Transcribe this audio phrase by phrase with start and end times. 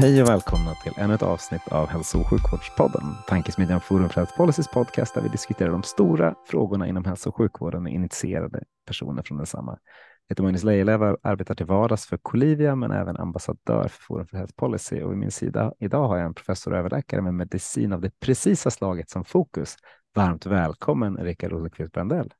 [0.00, 4.36] Hej och välkomna till ännu ett avsnitt av Hälso och sjukvårdspodden, tankesmedjan Forum för Health
[4.36, 9.22] Policies podcast där vi diskuterar de stora frågorna inom hälso och sjukvården med initierade personer
[9.22, 9.78] från densamma.
[10.26, 14.36] Jag heter Magnus Lejelöw arbetar till vardags för Colivia men även ambassadör för Forum för
[14.36, 17.92] Health Policy och vid min sida idag har jag en professor och överläkare med medicin
[17.92, 19.76] av det precisa slaget som fokus.
[20.14, 22.32] Varmt välkommen Rickard Rosenqvist Brandell.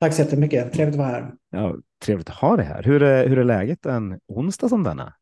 [0.00, 1.34] Tack så jättemycket, trevligt att vara här.
[1.50, 2.82] Ja, trevligt att ha dig här.
[2.82, 5.12] Hur är, hur är läget en onsdag som denna?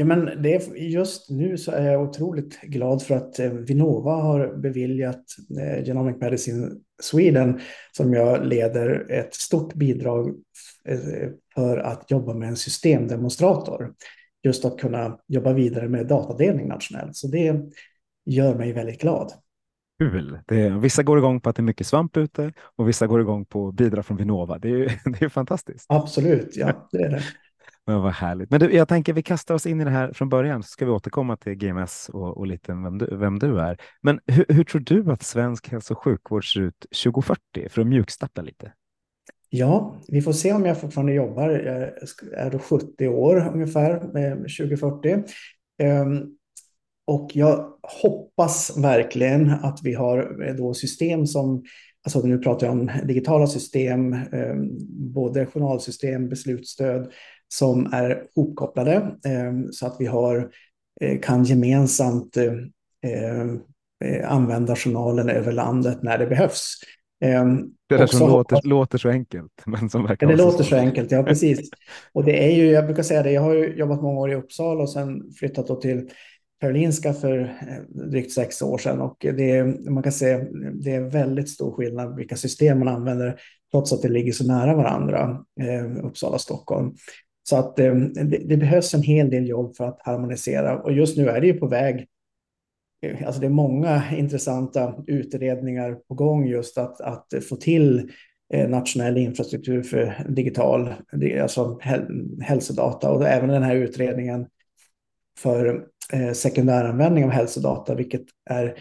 [0.00, 4.12] Ja, men det är, just nu så är jag otroligt glad för att eh, Vinnova
[4.12, 5.24] har beviljat
[5.60, 7.60] eh, Genomic Medicine Sweden,
[7.96, 10.28] som jag leder, ett stort bidrag
[10.84, 13.92] eh, för att jobba med en systemdemonstrator.
[14.42, 17.16] Just att kunna jobba vidare med datadelning nationellt.
[17.16, 17.60] Så det
[18.26, 19.32] gör mig väldigt glad.
[19.98, 20.38] Kul.
[20.46, 23.44] Det vissa går igång på att det är mycket svamp ute och vissa går igång
[23.44, 24.58] på bidrag från Vinnova.
[24.58, 25.86] Det är, det är fantastiskt.
[25.88, 27.22] Absolut, ja, det är det.
[27.88, 28.50] Men vad härligt.
[28.50, 30.84] Men du, jag tänker vi kastar oss in i det här från början så ska
[30.84, 33.80] vi återkomma till GMS och, och lite vem du, vem du är.
[34.02, 37.86] Men hur, hur, tror du att svensk hälso och sjukvård ser ut 2040 för att
[37.86, 38.72] mjukstarta lite?
[39.50, 41.50] Ja, vi får se om jag fortfarande jobbar.
[41.50, 41.76] Jag
[42.32, 45.24] är då 70 år ungefär eh, 2040.
[45.82, 46.22] Ehm,
[47.06, 47.72] och jag
[48.02, 51.64] hoppas verkligen att vi har eh, då system som
[52.02, 54.68] Alltså nu pratar jag om digitala system, ehm,
[55.12, 57.12] både journalsystem, beslutsstöd,
[57.48, 60.50] som är hopkopplade eh, så att vi har,
[61.00, 62.52] eh, kan gemensamt eh,
[64.24, 66.74] använda journalen över landet när det behövs.
[67.88, 69.52] Det där som låter, låter, så enkelt.
[69.66, 71.70] Men som verkar det låter så enkelt, ja precis.
[72.12, 74.82] Och det är ju, jag brukar säga det, jag har jobbat många år i Uppsala
[74.82, 76.10] och sen flyttat till
[76.60, 77.54] Karolinska för
[78.10, 79.00] drygt sex år sedan.
[79.00, 80.38] Och det är, man kan säga
[80.72, 83.40] det är väldigt stor skillnad vilka system man använder,
[83.70, 85.44] trots att det ligger så nära varandra,
[86.02, 86.94] Uppsala och Stockholm.
[87.48, 91.16] Så att eh, det, det, behövs en hel del jobb för att harmonisera och just
[91.16, 92.06] nu är det ju på väg.
[93.02, 98.10] Eh, alltså det är många intressanta utredningar på gång just att, att få till
[98.54, 100.94] eh, nationell infrastruktur för digital,
[101.42, 101.78] alltså
[102.40, 104.46] hälsodata och även den här utredningen
[105.38, 108.78] för eh, sekundäranvändning av hälsodata, vilket är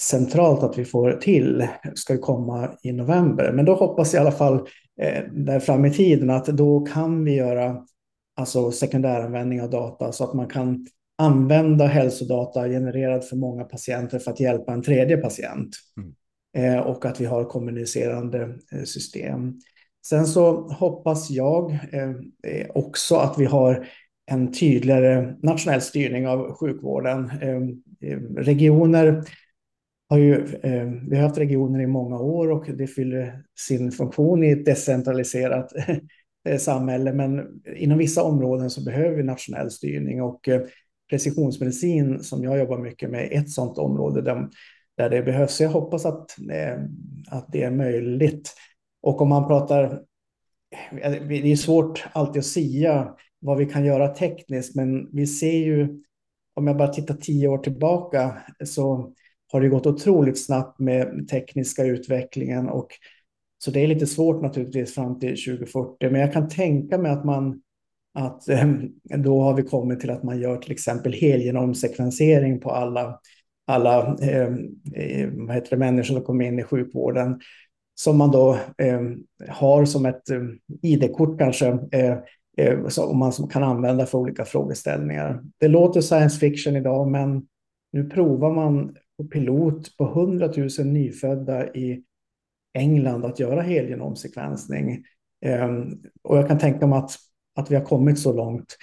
[0.00, 3.52] centralt att vi får till, ska komma i november.
[3.52, 4.68] Men då hoppas jag i alla fall
[5.32, 7.84] där fram i tiden att då kan vi göra
[8.38, 10.86] alltså sekundäranvändning av data så att man kan
[11.18, 15.76] använda hälsodata genererad för många patienter för att hjälpa en tredje patient.
[15.96, 16.14] Mm.
[16.56, 19.60] Eh, och att vi har kommunicerande eh, system.
[20.06, 22.10] Sen så hoppas jag eh,
[22.46, 23.86] eh, också att vi har
[24.30, 27.30] en tydligare nationell styrning av sjukvården.
[27.40, 29.24] Eh, eh, regioner
[30.10, 30.46] har ju,
[31.10, 35.72] vi har haft regioner i många år och det fyller sin funktion i ett decentraliserat
[36.44, 40.60] Eh, samhälle, men inom vissa områden så behöver vi nationell styrning och eh,
[41.10, 44.48] precisionsmedicin som jag jobbar mycket med är ett sådant område där,
[44.96, 45.56] där det behövs.
[45.56, 46.78] Så jag hoppas att, eh,
[47.30, 48.54] att det är möjligt.
[49.02, 50.02] Och om man pratar,
[51.28, 56.02] det är svårt alltid att säga vad vi kan göra tekniskt, men vi ser ju,
[56.54, 59.12] om jag bara tittar tio år tillbaka, så
[59.52, 62.88] har det gått otroligt snabbt med tekniska utvecklingen och
[63.58, 67.24] så det är lite svårt naturligtvis fram till 2040, men jag kan tänka mig att
[67.24, 67.60] man
[68.14, 73.20] att ehm, då har vi kommit till att man gör till exempel helgenomsekvensering på alla,
[73.66, 74.48] alla eh,
[74.94, 77.40] eh, vad heter det, människor som kommer in i sjukvården
[77.94, 79.00] som man då eh,
[79.48, 80.42] har som ett eh,
[80.82, 82.18] ID-kort kanske eh,
[82.56, 85.42] eh, som man kan använda för olika frågeställningar.
[85.58, 87.46] Det låter science fiction idag, men
[87.92, 92.02] nu provar man på pilot på 100 000 nyfödda i
[92.74, 95.04] England att göra helgenomsekvensning.
[95.44, 97.10] Ehm, och jag kan tänka mig att,
[97.56, 98.76] att vi har kommit så långt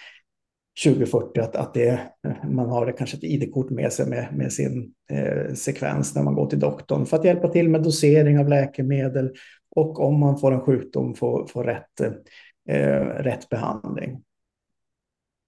[0.84, 2.00] 2040 att, att det,
[2.44, 6.46] man har kanske ett ID-kort med sig med, med sin eh, sekvens när man går
[6.46, 9.34] till doktorn för att hjälpa till med dosering av läkemedel
[9.76, 12.02] och om man får en sjukdom få, få rätt,
[12.70, 14.22] eh, rätt behandling.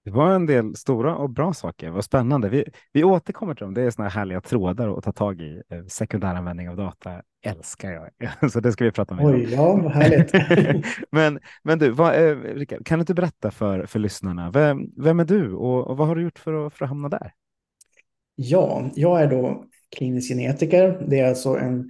[0.07, 1.89] Det var en del stora och bra saker.
[1.89, 2.49] Vad spännande.
[2.49, 3.73] Vi, vi återkommer till dem.
[3.73, 5.61] Det är såna här härliga trådar att ta tag i.
[5.69, 8.09] Eh, sekundäranvändning av data älskar jag.
[8.51, 9.25] Så det ska vi prata om.
[9.25, 10.33] Oj, ja, härligt.
[11.11, 15.25] men, men du, vad, eh, kan du inte berätta för, för lyssnarna, vem, vem är
[15.25, 17.33] du och, och vad har du gjort för att, för att hamna där?
[18.35, 19.65] Ja, jag är då
[19.97, 21.05] klinisk genetiker.
[21.09, 21.89] Det är alltså en,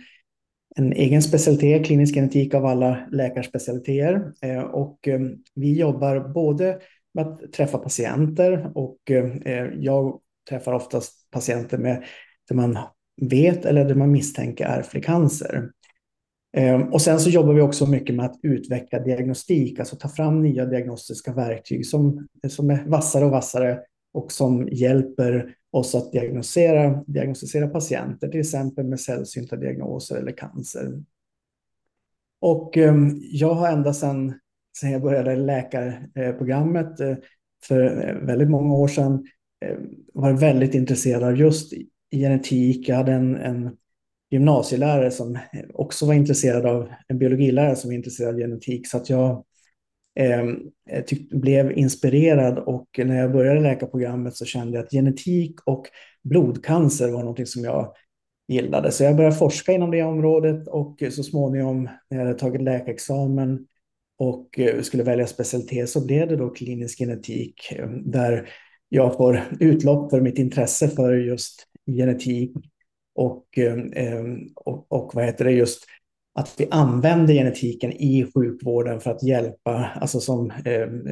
[0.76, 4.34] en egen specialitet, klinisk genetik av alla läkarspecialiteter.
[4.42, 5.10] Eh, och
[5.56, 6.80] vi jobbar både
[7.18, 10.20] med att träffa patienter och eh, jag
[10.50, 12.04] träffar oftast patienter med
[12.50, 12.78] det man
[13.22, 15.70] vet eller det man misstänker är cancer.
[16.58, 20.42] Eh, och sen så jobbar vi också mycket med att utveckla diagnostik, alltså ta fram
[20.42, 23.80] nya diagnostiska verktyg som, som är vassare och vassare
[24.14, 31.04] och som hjälper oss att diagnostisera, diagnostisera patienter, till exempel med sällsynta diagnoser eller cancer.
[32.42, 32.96] Och eh,
[33.32, 34.34] jag har ända sedan
[34.80, 37.18] sen jag började läkarprogrammet eh, eh,
[37.68, 39.26] för eh, väldigt många år sedan
[40.14, 41.74] var väldigt intresserad av just
[42.12, 42.90] genetik.
[42.90, 43.76] Jag hade en, en
[44.32, 45.38] gymnasielärare som
[45.74, 48.88] också var intresserad av, en biologilärare som var intresserad av genetik.
[48.88, 49.46] Så att jag
[50.20, 50.46] eh,
[51.06, 55.86] tyck, blev inspirerad och när jag började läkarprogrammet så kände jag att genetik och
[56.24, 57.94] blodcancer var någonting som jag
[58.48, 58.92] gillade.
[58.92, 63.66] Så jag började forska inom det området och så småningom när jag hade tagit läkarexamen
[64.18, 68.50] och eh, skulle välja specialitet så blev det då klinisk genetik eh, där
[68.90, 71.68] jag får utlopp för mitt intresse för just
[71.98, 72.52] genetik
[73.16, 74.24] och, eh,
[74.56, 75.86] och, och vad heter det, just
[76.36, 80.54] att vi använder genetiken i sjukvården för att hjälpa, alltså som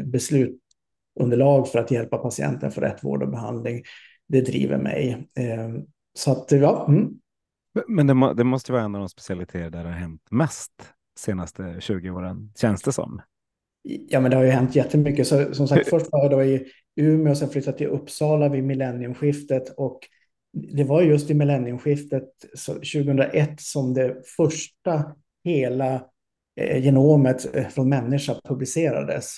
[0.06, 3.84] beslutsunderlag för att hjälpa patienten för rätt vård och behandling.
[4.28, 5.28] Det driver mig.
[6.18, 6.86] Så att, ja.
[6.90, 7.19] Mm.
[7.88, 10.94] Men det, må, det måste vara en av de specialiteter där det har hänt mest
[11.16, 13.22] senaste 20 åren, känns det som.
[13.84, 15.28] Ja, men det har ju hänt jättemycket.
[15.28, 16.66] Så, som sagt, först var jag då i
[16.96, 19.74] Umeå och sen flyttade till Uppsala vid millenniumskiftet.
[19.78, 20.00] Och
[20.54, 22.30] det var just i millenniumskiftet
[22.66, 26.06] 2001 som det första hela
[26.56, 29.38] eh, genomet eh, från människa publicerades.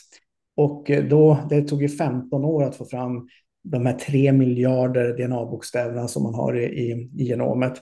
[0.56, 3.28] Och eh, då, det tog ju 15 år att få fram
[3.64, 7.82] de här 3 miljarder DNA-bokstäverna som man har i, i, i genomet.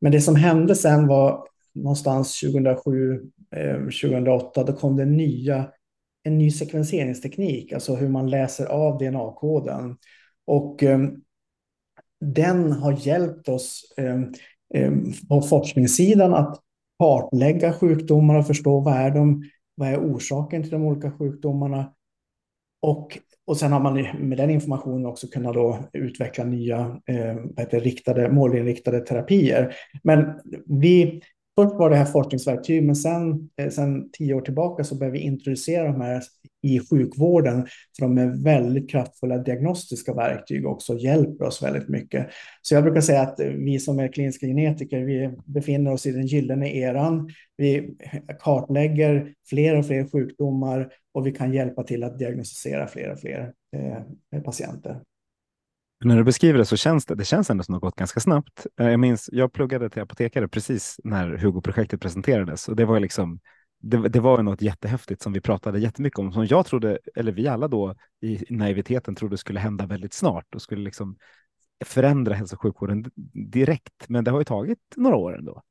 [0.00, 3.20] Men det som hände sen var någonstans 2007,
[3.84, 5.70] 2008, eh, då kom det nya,
[6.22, 9.96] en ny sekvenseringsteknik, alltså hur man läser av DNA-koden.
[10.46, 10.98] Och eh,
[12.20, 14.20] den har hjälpt oss eh,
[15.28, 16.60] på forskningssidan att
[16.98, 19.44] kartlägga sjukdomar och förstå vad är, de,
[19.74, 21.92] vad är orsaken till de olika sjukdomarna.
[22.82, 28.32] Och, och sen har man med den informationen också kunnat då utveckla nya eh, riktade,
[28.32, 29.74] målinriktade terapier.
[30.02, 31.22] Men vi
[31.56, 35.24] Först var det här forskningsverktyg, men sen, eh, sen tio år tillbaka så började vi
[35.24, 36.22] introducera de här
[36.62, 37.66] i sjukvården.
[37.96, 42.26] För de är väldigt kraftfulla diagnostiska verktyg också och hjälper oss väldigt mycket.
[42.62, 46.26] Så jag brukar säga att vi som är kliniska genetiker, vi befinner oss i den
[46.26, 47.30] gyllene eran.
[47.56, 47.96] Vi
[48.40, 53.52] kartlägger fler och fler sjukdomar och vi kan hjälpa till att diagnostisera fler och fler
[53.76, 55.00] eh, patienter.
[56.04, 58.20] När du beskriver det så känns det, det känns ändå som det har gått ganska
[58.20, 58.66] snabbt.
[58.80, 63.40] Eh, jag minns, jag pluggade till apotekare precis när Hugo-projektet presenterades och det var liksom,
[63.80, 67.48] det, det var något jättehäftigt som vi pratade jättemycket om, som jag trodde, eller vi
[67.48, 71.16] alla då i naiviteten trodde skulle hända väldigt snart och skulle liksom
[71.84, 73.04] förändra hälso och sjukvården
[73.52, 74.08] direkt.
[74.08, 75.62] Men det har ju tagit några år ändå.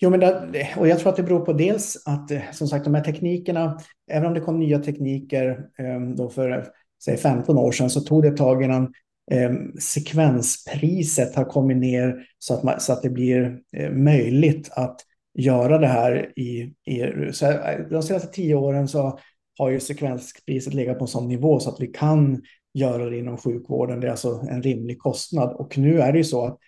[0.00, 2.84] Jo, men det, och jag tror att det beror på dels att eh, som sagt
[2.84, 3.78] de här teknikerna,
[4.10, 6.66] även om det kom nya tekniker eh, då för
[7.04, 8.92] säg 15 år sedan så tog det ett tag innan
[9.30, 15.00] Ehm, sekvenspriset har kommit ner så att, man, så att det blir eh, möjligt att
[15.34, 17.02] göra det här i, i
[17.32, 19.18] så eh, de senaste tio åren så
[19.58, 22.42] har ju sekvenspriset legat på en sån nivå så att vi kan
[22.74, 24.00] göra det inom sjukvården.
[24.00, 26.58] Det är alltså en rimlig kostnad och nu är det ju så att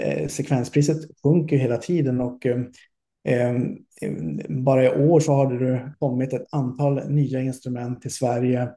[0.00, 2.60] eh, sekvenspriset sjunker hela tiden och eh,
[4.48, 8.68] bara i år så har det kommit ett antal nya instrument till Sverige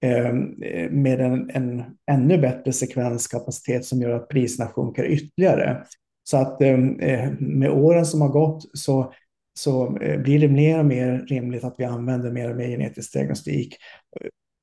[0.00, 5.84] Ehm, eh, med en, en ännu bättre sekvenskapacitet som gör att priserna sjunker ytterligare.
[6.24, 9.12] Så att ehm, eh, med åren som har gått så,
[9.58, 13.12] så eh, blir det mer och mer rimligt att vi använder mer och mer genetisk
[13.12, 13.76] diagnostik.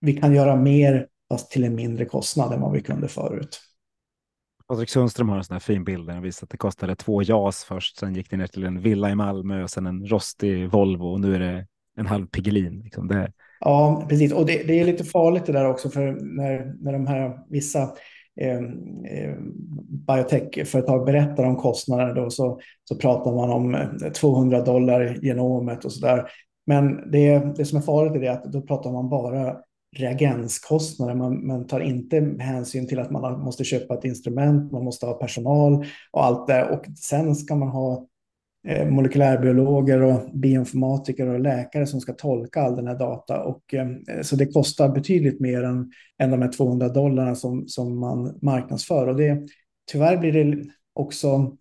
[0.01, 3.61] Vi kan göra mer fast till en mindre kostnad än vad vi kunde förut.
[4.67, 7.23] Patrik Sundström har en sån här fin bild där han visar att det kostade två
[7.23, 10.69] JAS först, sen gick det ner till en villa i Malmö och sen en rostig
[10.69, 12.79] Volvo och nu är det en halv Piggelin.
[12.79, 13.31] Liksom det,
[13.65, 14.33] Ja, precis.
[14.33, 17.81] Och det, det, är lite farligt det där också, för när, när de här vissa
[18.41, 19.35] eh, eh
[20.07, 25.91] biotechföretag berättar om kostnader då, så, så pratar man om eh, 200 dollar genomet och
[25.91, 26.29] så där.
[26.65, 29.57] Men det, det som är farligt är det att då pratar man bara
[29.95, 31.15] reagenskostnader.
[31.15, 35.13] Man, man, tar inte hänsyn till att man måste köpa ett instrument, man måste ha
[35.13, 36.69] personal och allt det.
[36.69, 38.07] Och sen ska man ha
[38.89, 43.43] molekylärbiologer och bioinformatiker och läkare som ska tolka all den här data.
[43.43, 43.87] Och, eh,
[44.21, 49.07] så det kostar betydligt mer än, än de här 200 dollarna som, som man marknadsför.
[49.07, 49.47] Och det,
[49.91, 51.57] tyvärr blir det också,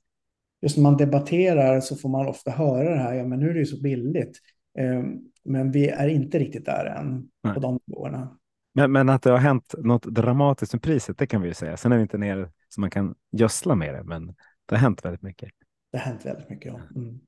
[0.63, 3.55] just när man debatterar så får man ofta höra det här, ja men nu är
[3.55, 4.39] det ju så billigt.
[4.79, 5.03] Eh,
[5.45, 7.55] men vi är inte riktigt där än Nej.
[7.55, 8.39] på de nivåerna.
[8.75, 11.77] Men, men att det har hänt något dramatiskt med priset, det kan vi ju säga.
[11.77, 14.27] Sen är vi inte nere så man kan gödsla med det, men
[14.67, 15.51] det har hänt väldigt mycket.
[15.93, 16.81] Det har hänt väldigt mycket, ja.
[16.97, 17.21] Mm.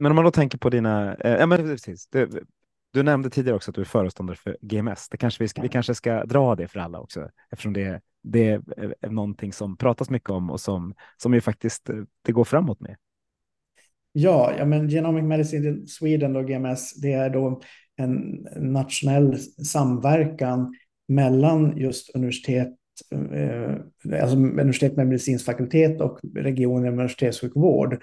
[0.00, 2.44] Men om man då tänker på dina, eh, ja men precis, du,
[2.92, 5.08] du nämnde tidigare också att du är föreståndare för GMS.
[5.08, 8.50] Det kanske vi, ska, vi kanske ska dra det för alla också, eftersom det, det
[9.00, 12.80] är någonting som pratas mycket om och som, som ju faktiskt eh, det går framåt
[12.80, 12.96] med.
[14.12, 17.60] Ja, ja men Genomic Medicine Sweden och GMS, det är då
[17.96, 20.74] en nationell samverkan
[21.08, 22.74] mellan just universitet, eh,
[23.10, 23.40] Eh,
[24.12, 28.02] eh, alltså universitet med medicinsk fakultet och regioner med universitetssjukvård.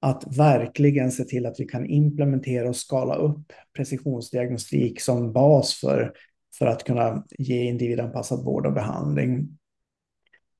[0.00, 6.12] Att verkligen se till att vi kan implementera och skala upp precisionsdiagnostik som bas för,
[6.58, 9.58] för att kunna ge individanpassad vård och behandling.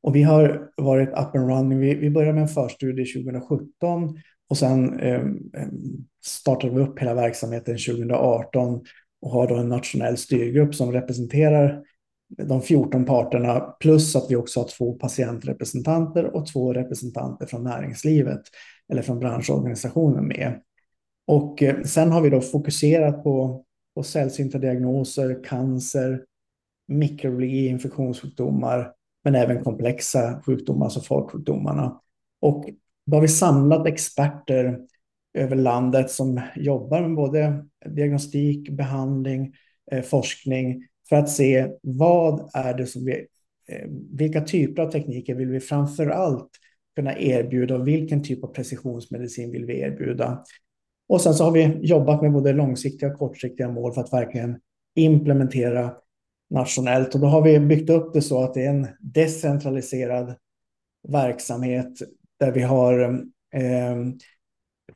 [0.03, 1.79] Och vi har varit up and running.
[1.79, 5.25] Vi, vi började med en förstudie 2017 och sen eh,
[6.25, 8.85] startade vi upp hela verksamheten 2018
[9.21, 11.83] och har då en nationell styrgrupp som representerar
[12.29, 18.41] de 14 parterna plus att vi också har två patientrepresentanter och två representanter från näringslivet
[18.93, 20.61] eller från branschorganisationen med.
[21.27, 26.25] Och eh, sen har vi då fokuserat på, på sällsynta diagnoser, cancer,
[26.89, 28.93] mikrobiologi, infektionssjukdomar,
[29.25, 32.01] men även komplexa sjukdomar, alltså folksjukdomarna.
[32.41, 32.65] Och
[33.07, 34.79] då har vi samlat experter
[35.35, 39.55] över landet som jobbar med både diagnostik, behandling,
[39.91, 43.27] eh, forskning för att se vad är det som vi,
[43.69, 46.51] eh, vilka typer av tekniker vill vi framför allt
[46.97, 50.45] kunna erbjuda och vilken typ av precisionsmedicin vill vi erbjuda.
[51.09, 54.57] Och sen så har vi jobbat med både långsiktiga och kortsiktiga mål för att verkligen
[54.95, 55.93] implementera
[56.51, 57.15] nationellt.
[57.15, 60.35] Och då har vi byggt upp det så att det är en decentraliserad
[61.09, 61.93] verksamhet
[62.41, 63.01] där vi har
[63.55, 63.97] eh,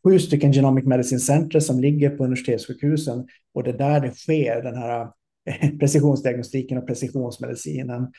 [0.04, 4.62] sju stycken Genomic Medicine Center som ligger på universitetssjukhusen och det är där det sker,
[4.62, 5.08] den här
[5.80, 8.12] precisionsdiagnostiken och precisionsmedicinen.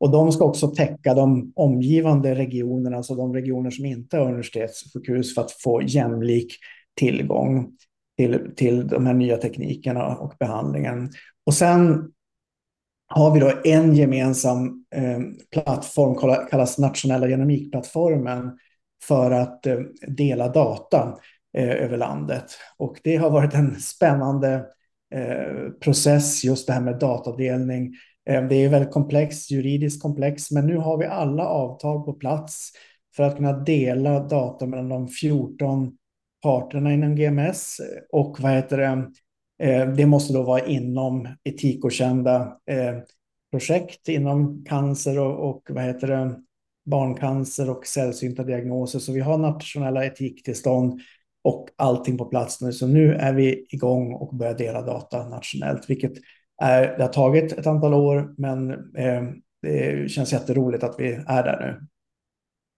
[0.00, 5.34] Och de ska också täcka de omgivande regionerna, alltså de regioner som inte har universitetssjukhus
[5.34, 6.56] för att få jämlik
[6.96, 7.72] tillgång
[8.16, 11.10] till, till de här nya teknikerna och behandlingen.
[11.46, 12.12] Och sen
[13.06, 15.18] har vi då en gemensam eh,
[15.52, 16.14] plattform,
[16.50, 18.58] kallas nationella genomikplattformen,
[19.08, 19.78] för att eh,
[20.08, 21.18] dela data
[21.56, 22.44] eh, över landet.
[22.76, 24.62] Och det har varit en spännande eh,
[25.14, 27.94] Eh, process, just det här med datadelning.
[28.30, 32.70] Eh, det är väldigt komplext, juridiskt komplext, men nu har vi alla avtal på plats
[33.16, 35.92] för att kunna dela data mellan de 14
[36.42, 37.80] parterna inom GMS
[38.12, 39.10] och vad heter det?
[39.62, 42.56] Eh, det måste då vara inom etikokända
[43.50, 46.34] projekt inom cancer och, och vad heter det?
[46.84, 48.98] barncancer och sällsynta diagnoser.
[48.98, 51.00] Så vi har nationella etiktillstånd
[51.44, 52.72] och allting på plats nu.
[52.72, 56.12] Så nu är vi igång och börjar dela data nationellt, vilket
[56.62, 59.22] är, det har tagit ett antal år, men eh,
[59.62, 61.86] det känns jätteroligt att vi är där nu.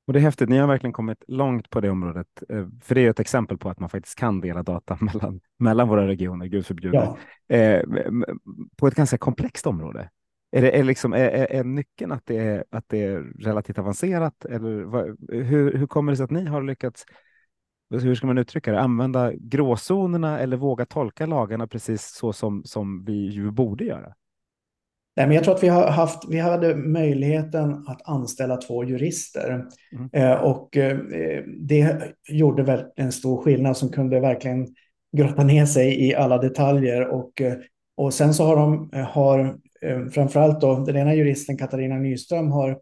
[0.07, 0.49] Och det är häftigt.
[0.49, 2.27] Ni har verkligen kommit långt på det området.
[2.49, 5.89] Eh, för det är ett exempel på att man faktiskt kan dela data mellan, mellan
[5.89, 7.17] våra regioner, gud förbjude.
[7.47, 7.57] Ja.
[7.57, 7.83] Eh,
[8.77, 10.11] på ett ganska komplext område.
[10.53, 14.45] Är, det, är, liksom, är, är nyckeln att det är, att det är relativt avancerat?
[14.45, 17.05] Eller vad, hur, hur kommer det sig att ni har lyckats
[17.91, 23.05] hur ska man uttrycka det, använda gråzonerna eller våga tolka lagarna precis så som, som
[23.05, 24.15] vi ju borde göra?
[25.17, 29.67] Nej, men jag tror att vi, har haft, vi hade möjligheten att anställa två jurister
[29.93, 30.11] mm.
[30.13, 30.99] eh, och eh,
[31.59, 34.67] det gjorde väl en stor skillnad som kunde verkligen
[35.17, 37.55] grotta ner sig i alla detaljer och, eh,
[37.97, 42.79] och sen så har de har Eh, framförallt då den ena juristen Katarina Nyström har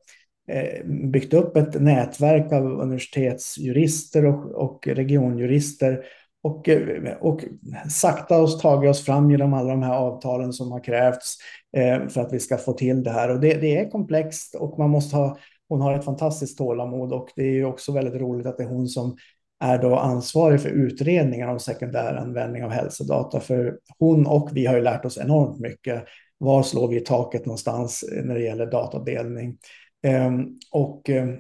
[0.49, 6.05] Eh, byggt upp ett nätverk av universitetsjurister och, och regionjurister
[6.43, 7.45] och, eh, och
[7.91, 11.37] sakta oss tagit oss fram genom alla de här avtalen som har krävts
[11.77, 13.29] eh, för att vi ska få till det här.
[13.29, 17.29] Och det, det är komplext och man måste ha, hon har ett fantastiskt tålamod och
[17.37, 19.17] det är ju också väldigt roligt att det är hon som
[19.61, 23.41] är då ansvarig för utredningen om sekundär användning av hälsodata.
[23.41, 26.05] För hon och vi har ju lärt oss enormt mycket
[26.39, 29.57] var slår vi i taket någonstans när det gäller datadelning?
[30.05, 31.37] Ehm, och ehm,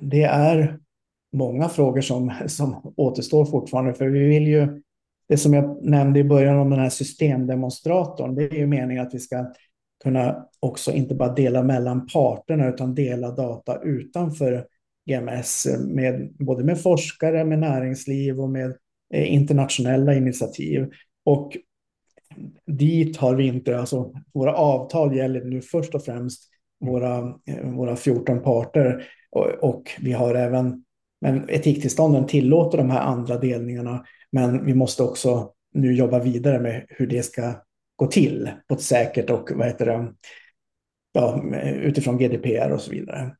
[0.00, 0.78] det är
[1.32, 4.82] många frågor som, som återstår fortfarande, för vi vill ju
[5.28, 9.14] det som jag nämnde i början om den här systemdemonstratorn, det är ju meningen att
[9.14, 9.52] vi ska
[10.02, 14.66] kunna också inte bara dela mellan parterna utan dela data utanför
[15.06, 18.76] GMS med både med forskare, med näringsliv och med
[19.14, 20.90] eh, internationella initiativ.
[21.24, 21.56] Och
[22.66, 26.52] dit har vi inte, alltså våra avtal gäller nu först och främst
[26.82, 27.34] våra,
[27.64, 30.84] våra 14 parter och, och vi har även,
[31.20, 36.86] men etiktillstånden tillåter de här andra delningarna, men vi måste också nu jobba vidare med
[36.88, 37.52] hur det ska
[37.96, 40.12] gå till på ett säkert och vad heter det,
[41.12, 43.36] ja, utifrån GDPR och så vidare.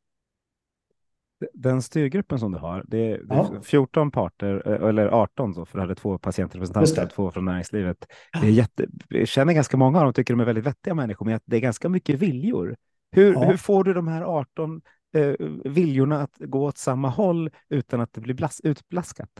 [1.54, 5.66] Den styrgruppen som du har, det är, det är 14 parter, eh, eller 18 så,
[5.66, 8.06] för du hade två patientrepresentanter och två från näringslivet.
[8.40, 11.26] Det är jätte, jag känner ganska många av dem tycker de är väldigt vettiga människor,
[11.26, 12.76] men det är ganska mycket viljor.
[13.12, 13.44] Hur, ja.
[13.44, 14.80] hur får du de här 18
[15.16, 19.30] eh, viljorna att gå åt samma håll utan att det blir blas, utblaskat?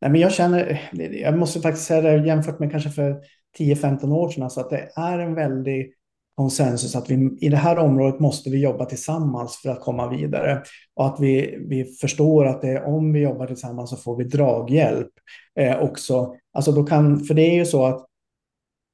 [0.00, 0.90] Nej, men jag känner,
[1.22, 3.20] jag måste faktiskt säga det jämfört med kanske för
[3.58, 5.92] 10-15 år sedan, alltså att det är en väldig
[6.36, 10.62] konsensus att vi, i det här området måste vi jobba tillsammans för att komma vidare.
[10.94, 15.10] Och att vi, vi förstår att det, om vi jobbar tillsammans så får vi draghjälp
[15.60, 16.34] eh, också.
[16.52, 18.06] Alltså då kan, för det är ju så att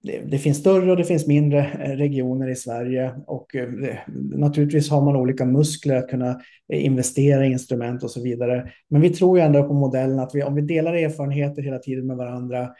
[0.02, 3.98] det, det, finns större och det finns mindre eh, regioner i Sverige och eh, det,
[4.36, 6.40] naturligtvis har man olika muskler att kunna
[6.72, 8.72] eh, investera i instrument och så vidare.
[8.88, 12.06] Men vi tror ju ändå på modellen att vi, om vi delar erfarenheter hela tiden
[12.06, 12.70] med varandra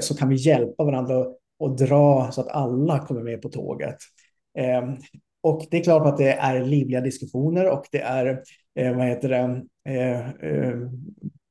[0.00, 1.26] så kan vi hjälpa varandra
[1.58, 3.96] och dra så att alla kommer med på tåget.
[4.58, 4.94] Eh,
[5.42, 8.42] och det är klart att det är livliga diskussioner och det är
[8.74, 9.62] vad heter det,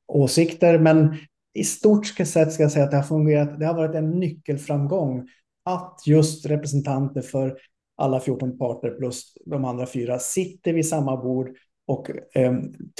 [0.08, 1.16] åsikter, men
[1.54, 3.60] i stort sett ska jag säga att det har fungerat.
[3.60, 5.28] Det har varit en nyckelframgång
[5.64, 7.58] att just representanter för
[7.96, 11.48] alla 14 parter plus de andra fyra sitter vid samma bord
[11.86, 12.52] och eh,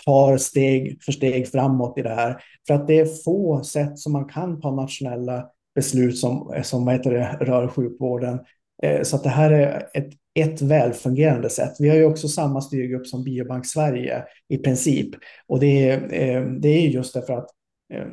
[0.05, 2.43] tar steg för steg framåt i det här.
[2.67, 6.95] För att det är få sätt som man kan ta nationella beslut som, som vad
[6.95, 8.41] heter det, rör sjukvården.
[8.83, 11.73] Eh, så att det här är ett, ett välfungerande sätt.
[11.79, 15.09] Vi har ju också samma styrgrupp som Biobank Sverige i princip.
[15.47, 17.49] Och det är, eh, det är just därför att
[17.93, 18.07] eh,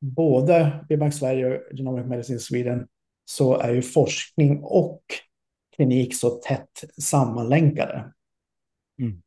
[0.00, 2.86] både Biobank Sverige och Genomic Medicine Sweden
[3.24, 5.02] så är ju forskning och
[5.76, 8.12] klinik så tätt sammanlänkade.
[9.00, 9.22] Mm.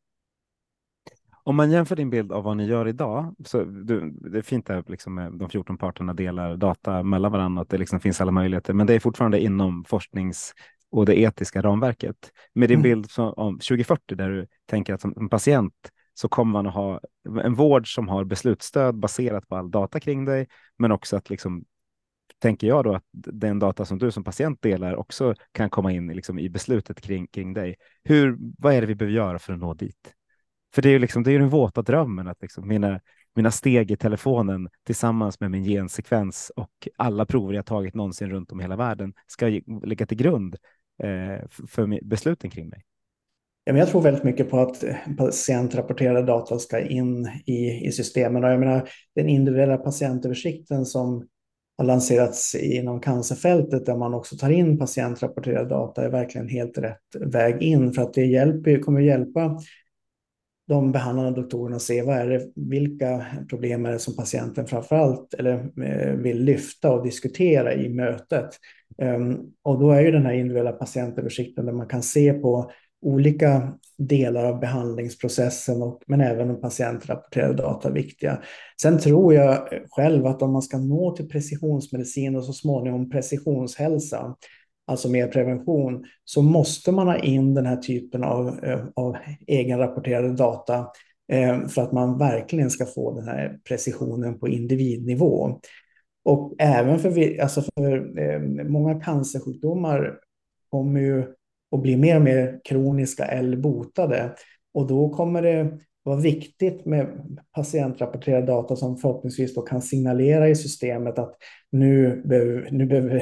[1.43, 4.69] Om man jämför din bild av vad ni gör idag, så du, det är fint
[4.69, 8.73] att liksom de 14 parterna delar data mellan varandra, att det liksom finns alla möjligheter,
[8.73, 10.53] men det är fortfarande inom forsknings
[10.91, 12.31] och det etiska ramverket.
[12.53, 12.83] Med din mm.
[12.83, 15.73] bild om 2040 där du tänker att som patient
[16.15, 16.99] så kommer man att ha
[17.43, 20.47] en vård som har beslutsstöd baserat på all data kring dig,
[20.77, 21.65] men också att liksom
[22.39, 26.07] tänker jag då att den data som du som patient delar också kan komma in
[26.07, 27.75] liksom i beslutet kring, kring dig.
[28.03, 30.13] Hur, vad är det vi behöver göra för att nå dit?
[30.75, 32.99] För det är ju liksom, det är den våta drömmen att liksom mina,
[33.35, 38.51] mina steg i telefonen tillsammans med min gensekvens och alla prover jag tagit någonsin runt
[38.51, 40.55] om i hela världen ska ligga till grund
[41.03, 42.83] eh, för besluten kring mig.
[43.67, 48.43] Jag tror väldigt mycket på att eh, patientrapporterade data ska in i, i systemen.
[48.43, 51.27] Och jag menar, den individuella patientöversikten som
[51.77, 57.15] har lanserats inom cancerfältet där man också tar in patientrapporterade data är verkligen helt rätt
[57.19, 59.59] väg in för att det hjälper, kommer att hjälpa
[60.67, 64.95] de behandlande doktorerna att se vad är det, vilka problem är det som patienten framför
[64.95, 68.49] allt eller, eh, vill lyfta och diskutera i mötet.
[68.97, 72.71] Ehm, och då är ju den här individuella patientöversikten där man kan se på
[73.01, 78.41] olika delar av behandlingsprocessen, och, men även patientrapporterade data viktiga.
[78.81, 84.35] Sen tror jag själv att om man ska nå till precisionsmedicin och så småningom precisionshälsa,
[84.87, 90.33] alltså mer prevention, så måste man ha in den här typen av, eh, av egenrapporterade
[90.33, 90.87] data
[91.31, 95.59] eh, för att man verkligen ska få den här precisionen på individnivå.
[96.25, 100.19] Och även för, alltså för eh, många cancersjukdomar
[100.69, 101.25] kommer ju
[101.71, 104.35] och blir mer och mer kroniska eller botade.
[104.73, 107.07] Och då kommer det vara viktigt med
[107.55, 111.35] patientrapporterad data som förhoppningsvis då kan signalera i systemet att
[111.71, 113.15] nu behöver, nu behöver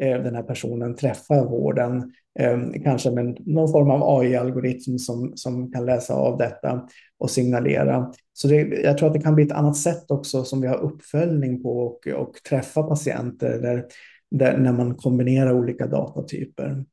[0.00, 5.72] eh, den här personen träffa vården, ehm, kanske med någon form av AI-algoritm som, som
[5.72, 8.12] kan läsa av detta och signalera.
[8.32, 10.78] Så det, jag tror att det kan bli ett annat sätt också som vi har
[10.78, 13.84] uppföljning på och, och träffa patienter där,
[14.30, 16.84] där, när man kombinerar olika datatyper.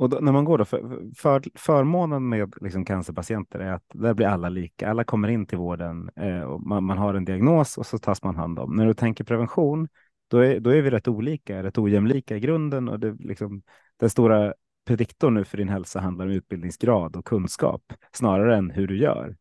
[0.00, 4.14] Och då, när man går då, för, för, förmånen med liksom cancerpatienter är att där
[4.14, 4.90] blir alla lika.
[4.90, 8.22] Alla kommer in till vården eh, och man, man, har en diagnos och så tas
[8.22, 8.76] man hand om.
[8.76, 9.88] När du tänker prevention,
[10.28, 13.62] då är, då är vi rätt olika, rätt ojämlika i grunden och det, liksom,
[13.96, 14.54] den stora
[14.86, 17.82] prediktorn nu för din hälsa handlar om utbildningsgrad och kunskap
[18.12, 19.36] snarare än hur du gör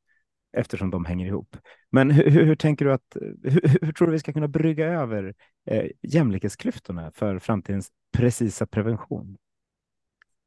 [0.57, 1.57] eftersom de hänger ihop.
[1.91, 4.85] Men hur, hur, hur tänker du att, hur, hur, tror du vi ska kunna brygga
[4.85, 5.33] över
[5.69, 9.37] eh, jämlikhetsklyftorna för framtidens precisa prevention?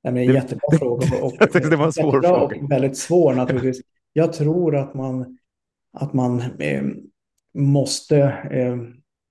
[0.05, 1.07] Nej, men en jättebra fråga.
[1.23, 1.33] Och,
[1.71, 2.33] det var en svår fråga.
[2.33, 3.81] Och väldigt svår naturligtvis.
[4.13, 5.39] Jag tror att man,
[5.93, 6.83] att man eh,
[7.55, 8.19] måste...
[8.51, 8.77] Eh,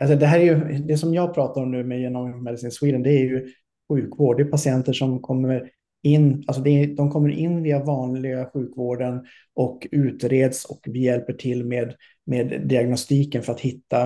[0.04, 3.04] alltså det här är ju det som jag pratar om nu med Genomic Medicine Sweden.
[3.04, 3.48] Det är ju
[3.90, 4.38] sjukvård.
[4.38, 5.70] Det är patienter som kommer
[6.04, 11.66] in, alltså det, de kommer in via vanliga sjukvården och utreds och vi hjälper till
[11.66, 14.04] med, med diagnostiken för att hitta,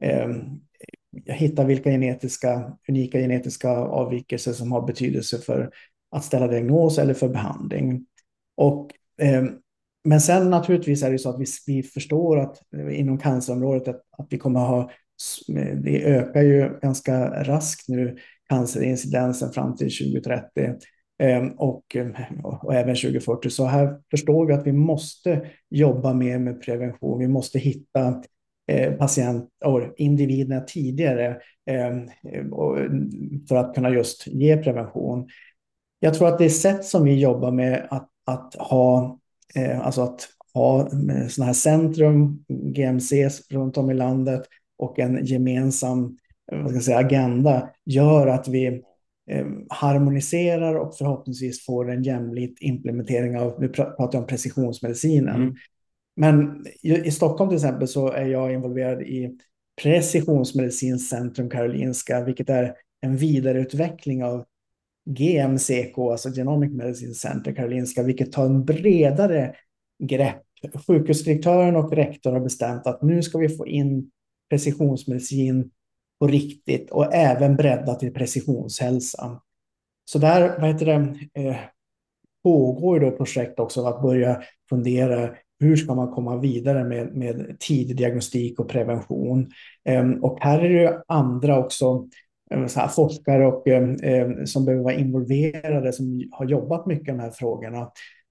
[0.00, 0.28] eh,
[1.26, 5.70] hitta vilka genetiska, unika genetiska avvikelser som har betydelse för
[6.14, 8.06] att ställa diagnos eller för behandling.
[8.56, 9.44] Och, eh,
[10.04, 14.02] men sen naturligtvis är det så att vi, vi förstår att eh, inom cancerområdet att,
[14.18, 14.90] att vi kommer att ha,
[15.58, 18.16] eh, det ökar ju ganska raskt nu
[18.48, 20.74] cancerincidensen fram till 2030
[21.22, 21.96] eh, och,
[22.42, 23.50] och även 2040.
[23.50, 27.18] Så här förstår vi att vi måste jobba mer med prevention.
[27.18, 28.22] Vi måste hitta
[28.66, 31.36] eh, patient och individerna tidigare
[31.70, 32.08] ehm,
[33.48, 35.28] för att kunna just ge prevention.
[36.04, 39.18] Jag tror att det sätt som vi jobbar med att, att ha,
[39.54, 44.42] eh, alltså att ha eh, sådana här centrum, GMCs runt om i landet
[44.78, 46.18] och en gemensam
[46.52, 48.66] eh, vad ska jag säga, agenda gör att vi
[49.30, 55.42] eh, harmoniserar och förhoppningsvis får en jämlik implementering av, vi pratar om precisionsmedicinen.
[55.42, 55.54] Mm.
[56.16, 59.38] Men i, i Stockholm till exempel så är jag involverad i
[59.82, 64.44] Precisionsmedicincentrum Karolinska, vilket är en vidareutveckling av
[65.04, 69.54] GMCK, alltså Genomic Medicine Center Karolinska, vilket tar en bredare
[70.02, 70.42] grepp.
[70.86, 74.10] Sjukhusdirektören och rektorn har bestämt att nu ska vi få in
[74.50, 75.70] precisionsmedicin
[76.20, 79.40] på riktigt och även bredda till precisionshälsa.
[80.04, 81.56] Så där vad heter det, eh,
[82.42, 87.96] pågår då projekt också att börja fundera hur ska man komma vidare med, med tidig
[87.96, 89.50] diagnostik och prevention.
[89.84, 92.08] Eh, och här är det andra också
[92.56, 97.30] här, forskare och, eh, som behöver vara involverade, som har jobbat mycket med de här
[97.30, 97.90] frågorna,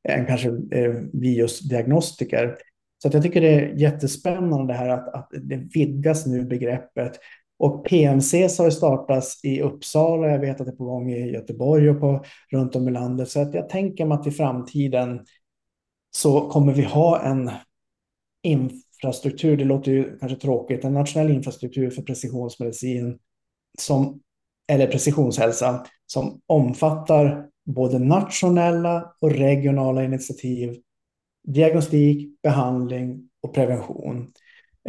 [0.10, 2.56] än kanske eh, vi just diagnostiker.
[3.02, 7.20] Så att jag tycker det är jättespännande det här att, att det vidgas nu begreppet.
[7.60, 11.90] Och PMC har startats i Uppsala, jag vet att det är på gång i Göteborg
[11.90, 13.30] och på, runt om i landet.
[13.30, 15.26] Så att jag tänker mig att i framtiden
[16.16, 17.52] så kommer vi ha en
[18.44, 23.20] infrastruktur, det låter ju kanske tråkigt, en nationell infrastruktur för precisionsmedicin
[23.80, 24.20] som,
[24.68, 30.76] eller precisionshälsa som omfattar både nationella och regionala initiativ,
[31.44, 34.32] diagnostik, behandling och prevention.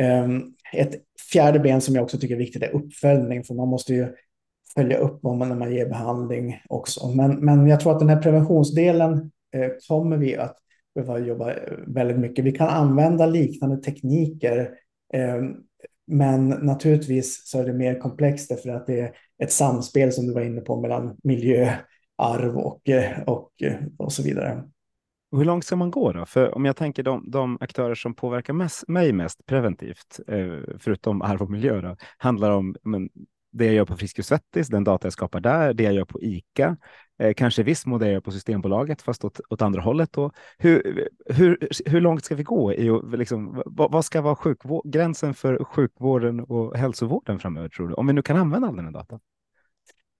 [0.00, 0.42] Ehm,
[0.72, 0.94] ett
[1.32, 4.14] fjärde ben som jag också tycker är viktigt är uppföljning, för man måste ju
[4.74, 7.08] följa upp vad man när man ger behandling också.
[7.08, 10.56] Men, men jag tror att den här preventionsdelen eh, kommer vi att
[10.94, 12.44] behöva jobba eh, väldigt mycket.
[12.44, 14.70] Vi kan använda liknande tekniker
[15.12, 15.56] ehm,
[16.06, 19.12] men naturligtvis så är det mer komplext därför att det är
[19.42, 21.72] ett samspel som du var inne på mellan miljö,
[22.18, 24.64] arv och, eh, och, eh, och så vidare.
[25.30, 26.26] Och hur långt ska man gå då?
[26.26, 31.22] För om jag tänker de, de aktörer som påverkar mest, mig mest preventivt, eh, förutom
[31.22, 33.08] arv och miljö, då, handlar om men,
[33.54, 36.22] det jag gör på Friskis Svettis, den data jag skapar där, det jag gör på
[36.22, 36.76] ICA,
[37.18, 40.12] eh, kanske viss mån det jag gör på Systembolaget, fast åt, åt andra hållet.
[40.12, 40.30] Då.
[40.58, 42.72] Hur, hur, hur långt ska vi gå?
[42.72, 47.94] I, liksom, vad, vad ska vara gränsen för sjukvården och hälsovården framöver, tror du?
[47.94, 49.20] Om vi nu kan använda all den här datan?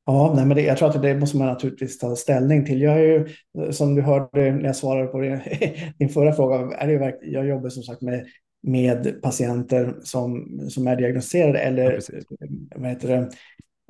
[0.07, 2.83] Ja, nej, men det, jag tror att det måste man naturligtvis ta ställning till.
[2.83, 3.29] Jag är ju,
[3.73, 5.41] som du hörde när jag svarade på din,
[5.99, 8.27] din förra fråga, är det, jag jobbar som sagt med
[8.65, 12.47] med patienter som, som är diagnostiserade eller ja,
[12.77, 13.31] vad heter det,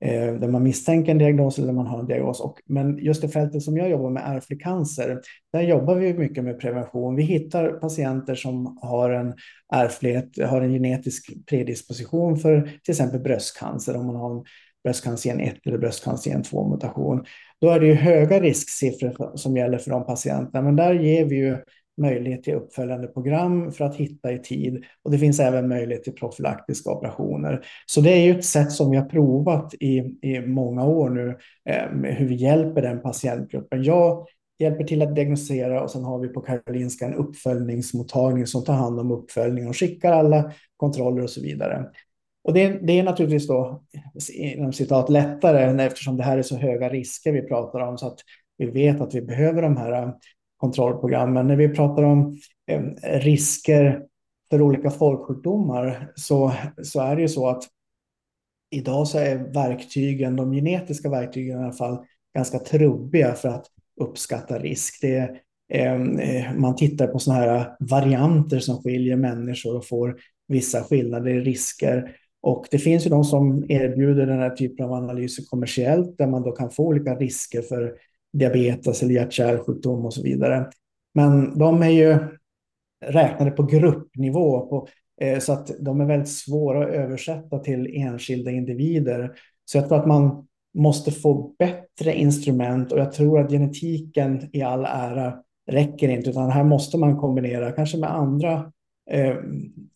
[0.02, 2.40] eh, där man misstänker en diagnos eller där man har en diagnos.
[2.40, 5.20] Och, men just det fältet som jag jobbar med, ärftlig cancer,
[5.52, 7.16] där jobbar vi mycket med prevention.
[7.16, 9.34] Vi hittar patienter som har en
[9.74, 14.44] ärftlighet, har en genetisk predisposition för till exempel bröstcancer, om man har en
[14.84, 17.24] bröstcancer 1 eller bröstcancer 2 mutation.
[17.60, 21.37] Då är det ju höga risksiffror som gäller för de patienterna, men där ger vi
[21.37, 21.56] ju
[21.96, 24.85] möjlighet till uppföljande program för att hitta i tid.
[25.02, 27.64] Och det finns även möjlighet till profylaktiska operationer.
[27.87, 31.38] Så det är ju ett sätt som vi har provat i, i många år nu,
[31.70, 33.83] eh, hur vi hjälper den patientgruppen.
[33.83, 34.26] Jag
[34.59, 39.00] hjälper till att diagnostisera och sen har vi på Karolinska en uppföljningsmottagning som tar hand
[39.00, 41.87] om uppföljning och skickar alla kontroller och så vidare.
[42.44, 43.85] Och det, det är naturligtvis då
[44.33, 48.18] inom citat lättare eftersom det här är så höga risker vi pratar om så att
[48.59, 50.12] vi vet att vi behöver de här
[50.56, 51.46] kontrollprogrammen.
[51.46, 52.82] När vi pratar om eh,
[53.20, 54.02] risker
[54.50, 57.64] för olika folksjukdomar så, så är det ju så att
[58.70, 61.98] idag så är verktygen, de genetiska verktygen i alla fall,
[62.34, 63.66] ganska trubbiga för att
[64.00, 64.98] uppskatta risk.
[65.00, 65.30] Det
[65.68, 70.16] är man tittar på sådana här varianter som skiljer människor och får
[70.48, 72.16] vissa skillnader i risker.
[72.42, 76.42] Och det finns ju de som erbjuder den här typen av analyser kommersiellt där man
[76.42, 77.94] då kan få olika risker för
[78.34, 80.70] diabetes eller hjärt-kärlsjukdom och så vidare.
[81.14, 82.18] Men de är ju
[83.06, 84.88] räknade på gruppnivå på,
[85.20, 89.32] eh, så att de är väldigt svåra att översätta till enskilda individer.
[89.64, 94.62] Så jag tror att man måste få bättre instrument och jag tror att genetiken i
[94.62, 95.38] all ära
[95.70, 98.72] räcker inte, utan här måste man kombinera kanske med andra
[99.10, 99.36] eh,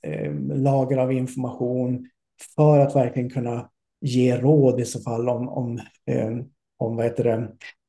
[0.03, 2.09] eh, lager av information
[2.57, 3.71] för att verkligen kunna
[4.01, 6.31] ge råd i så fall om, om, eh,
[6.79, 7.49] om vad heter det,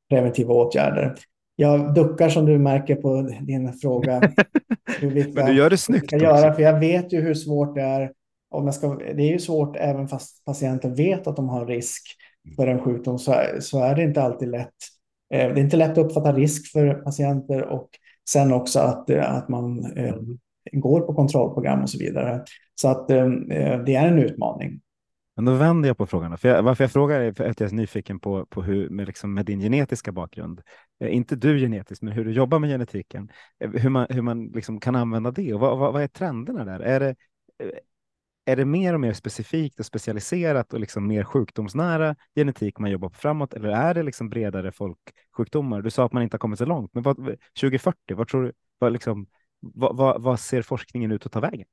[0.10, 1.16] preventiva åtgärder.
[1.56, 4.22] Jag duckar som du märker på din fråga.
[5.00, 6.08] Hur vi ska, Men du gör det snyggt.
[6.08, 8.12] Ska göra, för jag vet ju hur svårt det är.
[8.52, 12.04] Om jag ska, det är ju svårt även fast patienten vet att de har risk
[12.56, 14.76] för en sjukdom så, så är det inte alltid lätt.
[15.34, 17.90] Eh, det är inte lätt att uppfatta risk för patienter och
[18.30, 20.16] sen också att, att man eh,
[20.72, 22.44] går på kontrollprogram och så vidare.
[22.82, 23.30] Så att eh,
[23.86, 24.80] det är en utmaning.
[25.40, 26.38] Men då vänder jag på frågan.
[26.38, 29.08] För jag, varför jag frågar är för att jag är nyfiken på, på hur, med,
[29.08, 30.62] liksom, med din genetiska bakgrund,
[31.00, 34.48] eh, inte du genetiskt, men hur du jobbar med genetiken, eh, hur man, hur man
[34.48, 36.80] liksom kan använda det och vad, vad, vad är trenderna där?
[36.80, 37.16] Är det,
[37.64, 37.70] eh,
[38.46, 43.10] är det mer och mer specifikt och specialiserat och liksom mer sjukdomsnära genetik man jobbar
[43.10, 45.82] på framåt eller är det liksom bredare folksjukdomar?
[45.82, 47.16] Du sa att man inte har kommit så långt, men vad,
[47.62, 49.28] 2040, vad tror du, vad, liksom,
[49.60, 51.68] vad, vad, vad ser forskningen ut att ta vägen?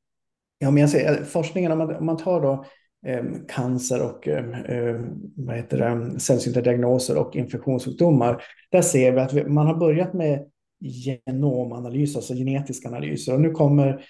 [0.59, 2.65] Ja, men jag ser, forskningen, om man, om man tar då
[3.07, 9.21] Ehm, cancer och ehm, ehm, vad heter det, sällsynta diagnoser och infektionssjukdomar, där ser vi
[9.21, 13.35] att vi, man har börjat med genomanalys, alltså genetiska analyser.
[13.35, 14.05] Och nu kommer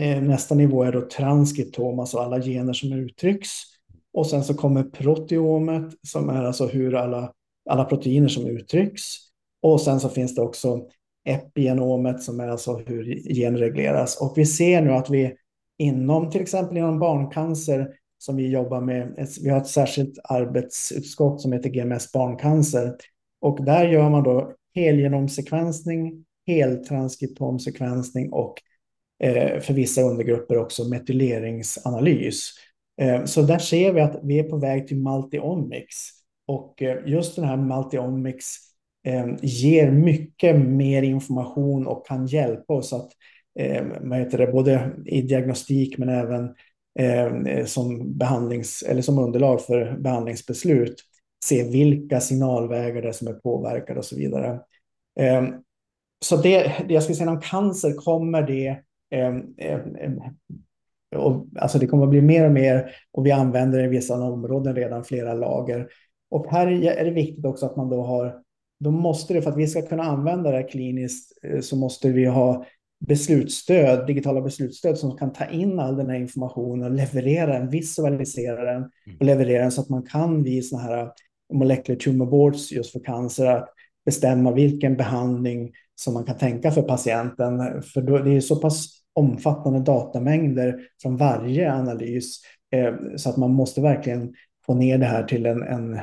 [0.00, 3.50] eh, nästa nivå är då transkriptom, alltså alla gener som uttrycks.
[4.12, 7.32] Och sen så kommer proteomet som är alltså hur alla,
[7.70, 9.02] alla proteiner som uttrycks.
[9.62, 10.86] Och sen så finns det också
[11.28, 14.20] epigenomet som är alltså hur gen regleras.
[14.20, 15.34] Och vi ser nu att vi
[15.78, 17.88] inom till exempel inom barncancer
[18.24, 19.28] som vi jobbar med.
[19.42, 22.96] Vi har ett särskilt arbetsutskott som heter GMS barncancer.
[23.40, 28.54] Och där gör man då helgenomsekvensning, heltranskriptomsekvensning och
[29.22, 32.50] eh, för vissa undergrupper också metyleringsanalys.
[33.00, 36.10] Eh, så där ser vi att vi är på väg till multiomics.
[36.46, 38.56] Och eh, just den här multiomics
[39.06, 43.10] eh, ger mycket mer information och kan hjälpa oss att
[43.58, 46.54] eh, vad heter det, både i diagnostik men även
[46.98, 50.94] Ehm, eh, som, behandlings, eller som underlag för behandlingsbeslut
[51.44, 54.60] se vilka signalvägar det är som är påverkade och så vidare.
[55.20, 55.44] Eh,
[56.24, 58.68] så det, det jag skulle säga om cancer kommer det
[59.10, 59.34] eh,
[61.16, 64.14] och, alltså det kommer att bli mer och mer och vi använder det i vissa
[64.14, 65.88] områden redan flera lager.
[66.30, 68.42] Och här är det viktigt också att man då har,
[68.80, 72.24] då måste det för att vi ska kunna använda det kliniskt eh, så måste vi
[72.24, 72.64] ha
[73.08, 78.72] beslutsstöd, digitala beslutsstöd som kan ta in all den här informationen och leverera den, visualisera
[78.72, 79.26] den och mm.
[79.26, 81.10] leverera den så att man kan vid sådana här
[81.52, 83.68] molecular tumor boards just för cancer att
[84.04, 87.82] bestämma vilken behandling som man kan tänka för patienten.
[87.82, 92.40] För då, det är så pass omfattande datamängder från varje analys
[92.74, 94.34] eh, så att man måste verkligen
[94.66, 96.00] få ner det här till en, en,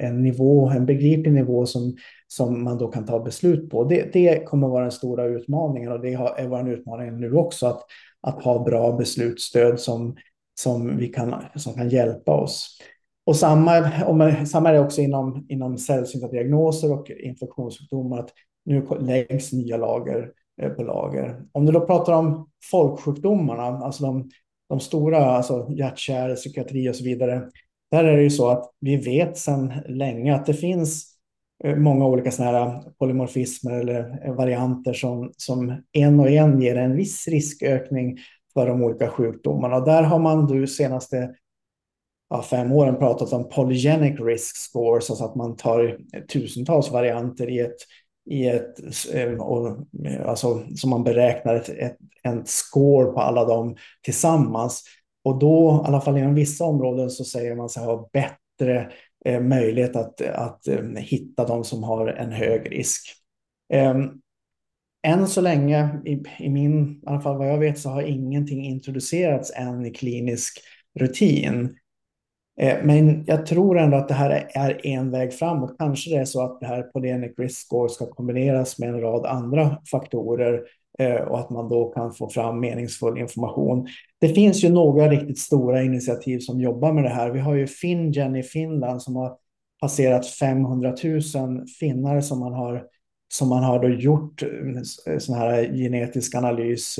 [0.00, 3.84] en nivå, en begriplig nivå som, som man då kan ta beslut på.
[3.84, 7.84] Det, det kommer vara den stora utmaningen och det är vår utmaning nu också att,
[8.20, 10.16] att ha bra beslutsstöd som,
[10.60, 12.78] som, vi kan, som kan hjälpa oss.
[13.26, 18.30] Och samma, om, samma är det också inom, inom sällsynta diagnoser och infektionssjukdomar, att
[18.64, 20.30] nu läggs nya lager
[20.62, 21.42] eh, på lager.
[21.52, 24.30] Om du då pratar om folksjukdomarna, alltså de,
[24.68, 27.42] de stora, alltså hjärt-kärl, psykiatri och så vidare,
[27.90, 31.16] där är det ju så att vi vet sedan länge att det finns
[31.64, 36.76] eh, många olika sådana här polymorfismer eller eh, varianter som, som en och en ger
[36.76, 38.18] en viss riskökning
[38.54, 39.76] för de olika sjukdomarna.
[39.76, 41.34] Och där har man de senaste
[42.30, 45.98] ja, fem åren pratat om polygenic risk scores, alltså att man tar
[46.32, 47.76] tusentals varianter i ett,
[48.30, 48.80] i ett
[49.14, 49.86] eh, och,
[50.26, 54.82] alltså som man beräknar ett, ett, en score på alla dem tillsammans.
[55.26, 58.92] Och då, i alla fall inom vissa områden, så säger man sig ha bättre
[59.24, 63.02] eh, möjlighet att, att eh, hitta de som har en hög risk.
[63.72, 63.94] Eh,
[65.06, 68.64] än så länge, i, i min, i alla fall vad jag vet, så har ingenting
[68.64, 70.60] introducerats än i klinisk
[70.98, 71.76] rutin.
[72.60, 75.76] Eh, men jag tror ändå att det här är en väg framåt.
[75.78, 79.26] Kanske det är så att det här polygenic risk score ska kombineras med en rad
[79.26, 80.62] andra faktorer
[80.98, 83.88] Eh, och att man då kan få fram meningsfull information.
[84.20, 87.30] Det finns ju några riktigt stora initiativ som jobbar med det här.
[87.30, 89.36] Vi har ju FinGen i Finland som har
[89.80, 92.84] passerat 500 000 finnar som man har
[93.28, 96.98] som man har då gjort eh, sån här genetisk analys,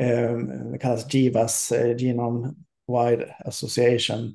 [0.00, 0.38] eh,
[0.72, 2.54] det kallas GIVAS, Genome
[2.88, 4.34] Wide Association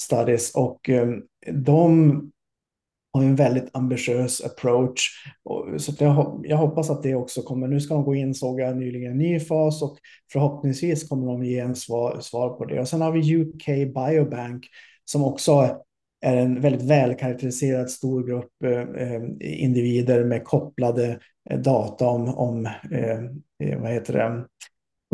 [0.00, 0.90] Studies, och
[1.52, 2.30] de
[3.18, 5.10] har en väldigt ambitiös approach.
[5.78, 7.68] Så jag, jag hoppas att det också kommer.
[7.68, 9.98] Nu ska de gå in, såg jag nyligen, en ny fas och
[10.32, 12.80] förhoppningsvis kommer de ge en svar, svar på det.
[12.80, 14.66] Och sen har vi UK Biobank
[15.04, 15.76] som också
[16.20, 22.66] är en väldigt välkaraktäriserad stor grupp eh, eh, individer med kopplade eh, data om, om
[22.66, 23.18] eh,
[23.64, 24.44] eh, vad heter det,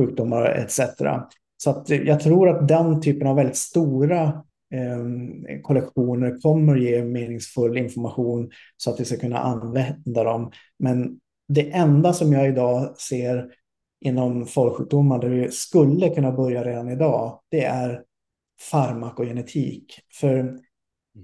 [0.01, 0.81] sjukdomar etc.
[1.57, 7.77] Så att jag tror att den typen av väldigt stora eh, kollektioner kommer ge meningsfull
[7.77, 10.51] information så att vi ska kunna använda dem.
[10.79, 13.51] Men det enda som jag idag ser
[14.05, 18.03] inom folksjukdomar där vi skulle kunna börja redan idag, det är
[18.71, 20.01] farmakogenetik.
[20.21, 20.59] För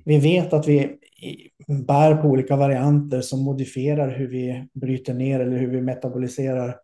[0.04, 0.96] vi vet att vi
[1.86, 6.76] bär på olika varianter som modifierar hur vi bryter ner eller hur vi metaboliserar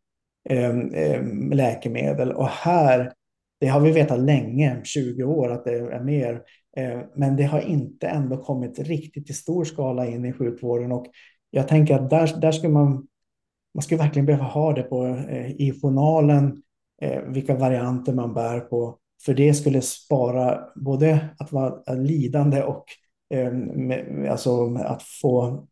[0.49, 2.33] eh, eh, läkemedel.
[2.33, 3.13] Och här
[3.61, 6.43] det har vi vetat länge, 20 år, att det är mer.
[6.77, 10.93] Eh, men det har inte ändå kommit riktigt i stor skala in i sjukvården.
[10.93, 11.07] Och
[11.51, 13.07] jag tänker att där, där skulle man,
[13.75, 16.63] man skulle verkligen behöva ha det på, eh, i journalen,
[17.03, 18.99] eh, vilka varianter man bär på.
[19.25, 22.85] För det skulle spara både att vara lidande och
[24.29, 25.67] alltså att få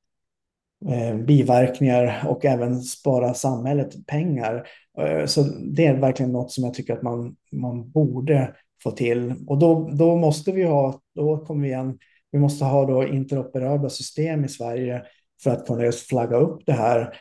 [0.88, 4.66] Eh, biverkningar och även spara samhället pengar.
[4.98, 5.42] Eh, så
[5.74, 9.34] det är verkligen något som jag tycker att man, man borde få till.
[9.46, 11.98] Och då, då måste vi ha, då kommer vi igen,
[12.32, 15.02] vi måste ha då interoperabla system i Sverige
[15.42, 17.16] för att kunna just flagga upp det här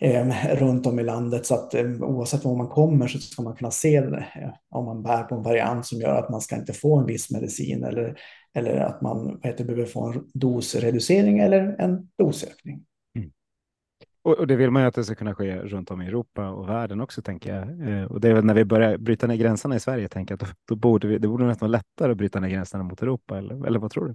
[0.00, 3.56] eh, runt om i landet så att eh, oavsett var man kommer så ska man
[3.56, 6.56] kunna se det, eh, om man bär på en variant som gör att man ska
[6.56, 8.18] inte få en viss medicin eller,
[8.58, 12.84] eller att man heter, behöver få en dosreducering eller en dosökning.
[14.22, 16.50] Och, och, det vill man ju att det ska kunna ske runt om i Europa
[16.50, 17.88] och världen också, tänker jag.
[17.88, 20.38] Eh, och det är väl när vi börjar bryta ner gränserna i Sverige, tänker jag,
[20.38, 23.38] då, då borde vi, det borde nästan vara lättare att bryta ner gränserna mot Europa,
[23.38, 24.14] eller, eller vad tror du?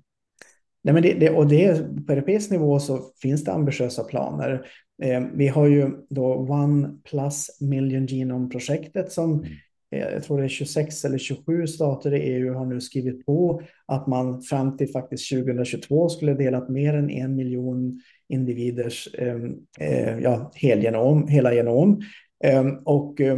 [0.84, 4.66] Nej, men det, det, och det, på europeisk nivå så finns det ambitiösa planer.
[5.04, 9.46] Eh, vi har ju då One Plus Million Genome-projektet som mm.
[9.94, 13.62] Eh, jag tror det är 26 eller 27 stater i EU har nu skrivit på
[13.86, 20.20] att man fram till faktiskt 2022 skulle delat mer än en miljon individers ehm, eh,
[20.20, 22.02] ja, helgenom, hela genom.
[22.44, 23.38] Eh, och eh,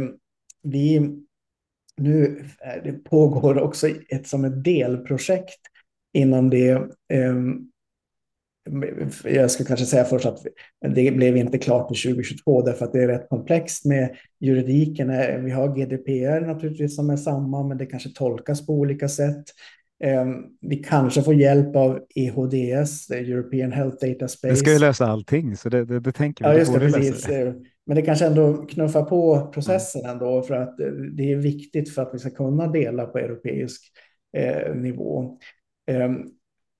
[0.62, 1.00] vi,
[1.96, 5.60] nu eh, det pågår också ett, som ett delprojekt
[6.12, 6.82] inom det.
[7.12, 7.70] Ehm,
[9.24, 10.46] jag ska kanske säga först att
[10.94, 15.08] det blev inte klart till 2022 därför att det är rätt komplext med juridiken.
[15.44, 19.44] Vi har GDPR naturligtvis som är samma, men det kanske tolkas på olika sätt.
[20.04, 24.52] Ehm, vi kanske får hjälp av EHDS, European Health Data Space.
[24.52, 26.50] Det ska ju lösa allting, så det, det, det tänker vi.
[26.50, 27.24] Ja, just det, precis.
[27.24, 27.54] Det.
[27.86, 30.12] Men det kanske ändå knuffar på processen mm.
[30.12, 33.82] ändå, för att eh, det är viktigt för att vi ska kunna dela på europeisk
[34.36, 35.38] eh, nivå.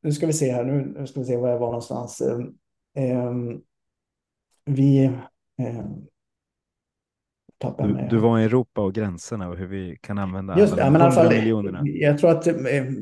[0.06, 2.20] Eh, nu ska vi se här, nu, nu ska vi se var jag var någonstans.
[2.96, 3.32] Eh,
[4.64, 5.10] vi
[7.58, 10.90] tappar du, du var i Europa och gränserna och hur vi kan använda Just, ja,
[10.90, 11.82] men alla miljonerna.
[11.84, 12.54] Jag tror att eh,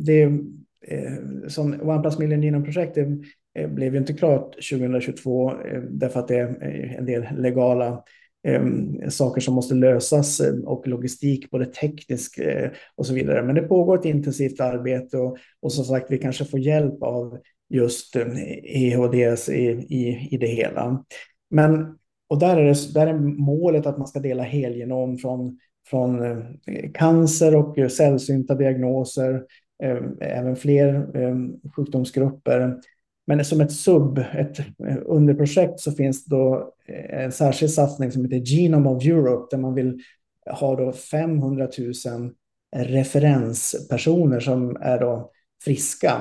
[0.04, 1.12] det, eh,
[1.48, 5.52] som OnePlus Million Genome-projekt eh, blev ju inte klart 2022
[5.90, 8.02] därför att det är en del legala
[8.44, 13.42] Ehm, saker som måste lösas eh, och logistik, både teknisk eh, och så vidare.
[13.42, 17.38] Men det pågår ett intensivt arbete och, och som sagt, vi kanske får hjälp av
[17.70, 18.16] just
[18.62, 21.04] EHDS i, i, i det hela.
[21.50, 26.22] Men och där är, det, där är målet att man ska dela helgenom från, från
[26.22, 29.42] eh, cancer och sällsynta diagnoser,
[29.82, 31.36] eh, även fler eh,
[31.76, 32.80] sjukdomsgrupper.
[33.26, 38.24] Men som ett sub, ett eh, underprojekt så finns då eh, en särskild satsning som
[38.24, 40.02] heter Genome of Europe där man vill
[40.50, 41.68] ha då 500
[42.06, 42.30] 000
[42.76, 45.30] referenspersoner som är då
[45.64, 46.12] friska.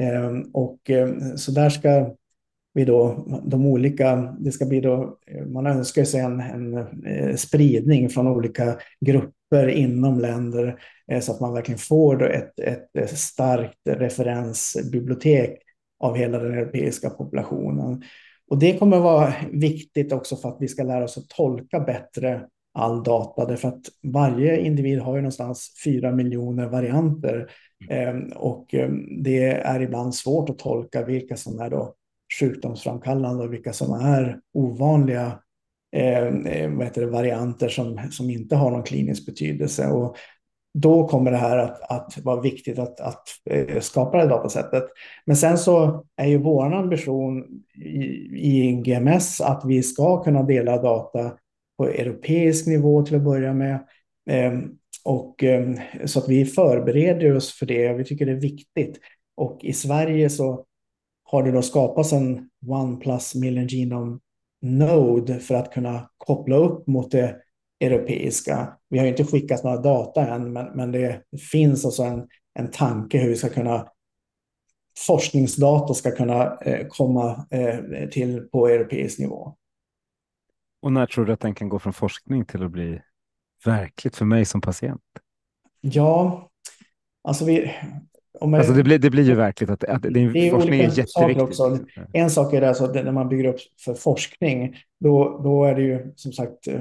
[0.00, 2.10] Ehm, och eh, så där ska
[2.74, 8.26] vi då, de olika, det ska bli då, man önskar sig en, en spridning från
[8.26, 10.78] olika grupper inom länder
[11.20, 12.60] så att man verkligen får ett,
[12.98, 15.58] ett starkt referensbibliotek
[16.02, 18.02] av hela den europeiska populationen.
[18.48, 21.80] Och det kommer att vara viktigt också för att vi ska lära oss att tolka
[21.80, 27.50] bättre all data, därför att varje individ har ju någonstans fyra miljoner varianter
[27.88, 31.94] ehm, och ehm, det är ibland svårt att tolka vilka som är då
[32.40, 35.38] sjukdomsframkallande och vilka som är ovanliga
[35.96, 36.32] eh,
[36.70, 39.88] vad heter det, varianter som, som inte har någon klinisk betydelse.
[39.88, 40.16] Och
[40.74, 44.84] då kommer det här att, att vara viktigt att, att eh, skapa det datasättet.
[45.26, 47.44] Men sen så är ju vår ambition
[47.74, 51.32] i, i GMS att vi ska kunna dela data
[51.76, 53.86] på europeisk nivå till att börja med.
[54.30, 54.70] Ehm,
[55.04, 57.92] och ehm, så att vi förbereder oss för det.
[57.92, 58.98] Vi tycker det är viktigt.
[59.36, 60.64] Och i Sverige så
[61.24, 64.18] har det då skapats en One plus million genome
[64.62, 67.36] node för att kunna koppla upp mot det
[67.82, 68.76] europeiska.
[68.88, 71.22] Vi har inte skickat några data än, men, men det
[71.52, 73.88] finns alltså en, en tanke hur vi ska kunna
[75.06, 79.56] forskningsdata ska kunna eh, komma eh, till på europeisk nivå.
[80.82, 83.00] Och när tror du att den kan gå från forskning till att bli
[83.64, 85.02] verkligt för mig som patient?
[85.80, 86.50] Ja,
[87.24, 87.72] alltså vi,
[88.42, 90.98] om alltså det, blir, det blir ju verkligt att, att det, det är forskning är
[90.98, 91.42] jätteviktigt.
[91.42, 91.78] Också.
[92.12, 95.82] En sak är det alltså när man bygger upp för forskning, då, då är det
[95.82, 96.80] ju som sagt eh,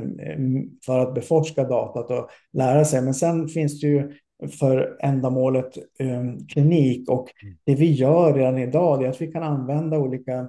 [0.86, 3.02] för att beforska datat och lära sig.
[3.02, 4.12] Men sen finns det ju
[4.60, 7.28] för ändamålet um, klinik och
[7.64, 10.48] det vi gör redan idag är att vi kan använda olika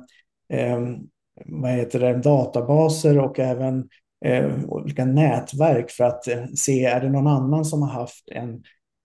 [0.76, 1.08] um,
[1.46, 3.88] vad heter det, databaser och även
[4.26, 8.62] uh, olika nätverk för att uh, se är det någon annan som har haft en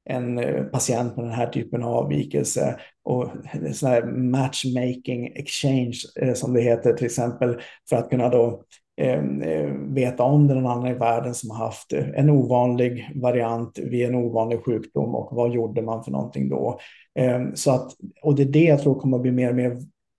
[0.09, 3.29] en eh, patient med den här typen av avvikelse och
[3.73, 7.57] sån här matchmaking exchange eh, som det heter till exempel
[7.89, 8.63] för att kunna då
[9.01, 13.11] eh, eh veta om det är någon annan i världen som har haft en ovanlig
[13.15, 16.79] variant vid en ovanlig sjukdom och vad gjorde man för någonting då.
[17.19, 17.91] Ehm, så att,
[18.21, 19.77] och det är det jag tror kommer att bli mer och mer,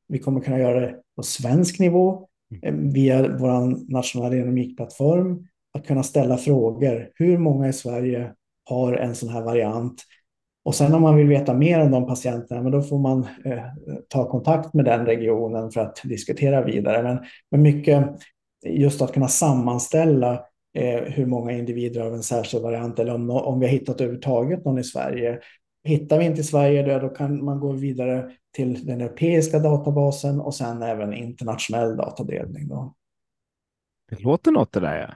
[0.08, 2.28] vi kommer kunna göra det på svensk nivå
[2.72, 7.10] via vår nationella genomikplattform, att kunna ställa frågor.
[7.14, 8.32] Hur många i Sverige
[8.68, 10.02] har en sån här variant.
[10.64, 13.62] Och sen om man vill veta mer om de patienterna, men då får man eh,
[14.08, 17.02] ta kontakt med den regionen för att diskutera vidare.
[17.02, 17.18] Men,
[17.50, 18.06] men mycket
[18.66, 20.32] just att kunna sammanställa
[20.74, 24.64] eh, hur många individer av en särskild variant eller om, om vi har hittat överhuvudtaget
[24.64, 25.40] någon i Sverige.
[25.84, 30.40] Hittar vi inte i Sverige, då, då kan man gå vidare till den europeiska databasen
[30.40, 32.68] och sen även internationell datadelning.
[32.68, 32.94] Då.
[34.10, 35.06] Det låter något det där, ja.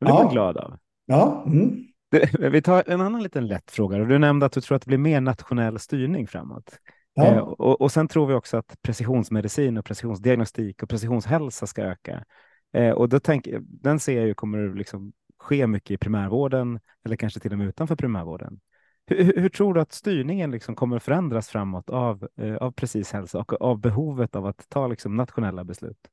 [0.00, 0.22] Det blir ja.
[0.22, 0.78] man glad av.
[1.06, 1.44] Ja.
[1.46, 1.91] Mm.
[2.38, 3.98] Vi tar en annan liten lätt fråga.
[3.98, 6.78] Du nämnde att du tror att det blir mer nationell styrning framåt.
[7.14, 7.26] Ja.
[7.26, 12.24] Eh, och, och sen tror vi också att precisionsmedicin och precisionsdiagnostik och precisionshälsa ska öka.
[12.72, 17.16] Eh, och då tänker, den ser jag ju kommer liksom ske mycket i primärvården eller
[17.16, 18.60] kanske till och med utanför primärvården.
[19.06, 23.38] Hur, hur, tror du att styrningen liksom kommer förändras framåt av, eh, av precis hälsa
[23.38, 26.08] och av behovet av att ta liksom nationella beslut?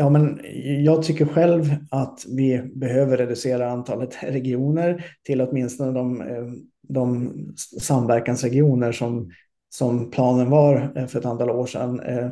[0.00, 0.40] Ja, men
[0.84, 6.44] jag tycker själv att vi behöver reducera antalet regioner till åtminstone de, eh,
[6.88, 7.32] de
[7.80, 9.30] samverkansregioner som,
[9.68, 12.00] som planen var eh, för ett antal år sedan.
[12.00, 12.28] Eh,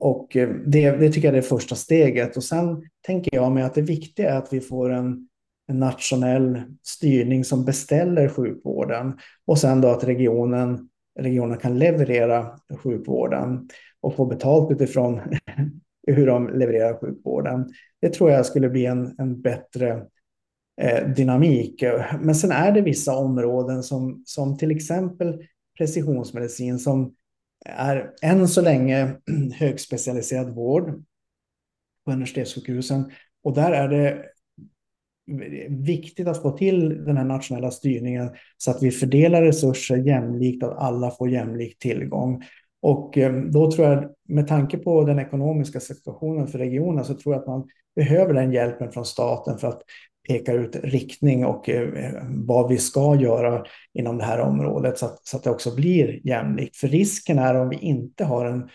[0.00, 0.28] och
[0.66, 2.36] det, det tycker jag är det första steget.
[2.36, 5.28] Och sen tänker jag mig att det viktiga är att vi får en,
[5.68, 10.88] en nationell styrning som beställer sjukvården och sen då att regionen,
[11.18, 12.46] regionen kan leverera
[12.82, 13.68] sjukvården
[14.00, 15.20] och få betalt utifrån
[16.12, 17.68] hur de levererar sjukvården.
[18.00, 20.06] Det tror jag skulle bli en, en bättre
[20.80, 21.84] eh, dynamik.
[22.20, 25.46] Men sen är det vissa områden som, som till exempel
[25.78, 27.14] precisionsmedicin som
[27.66, 29.16] är än så länge
[29.54, 31.04] högspecialiserad vård
[32.04, 33.10] på universitetssjukhusen.
[33.42, 34.24] Och där är det
[35.68, 40.78] viktigt att få till den här nationella styrningen så att vi fördelar resurser jämlikt, att
[40.78, 42.42] alla får jämlik tillgång.
[42.82, 47.34] Och eh, då tror jag, med tanke på den ekonomiska situationen för regionen, så tror
[47.34, 49.82] jag att man behöver den hjälpen från staten för att
[50.28, 53.64] peka ut riktning och eh, vad vi ska göra
[53.94, 56.76] inom det här området så att, så att det också blir jämlikt.
[56.76, 58.68] För risken är om vi inte har en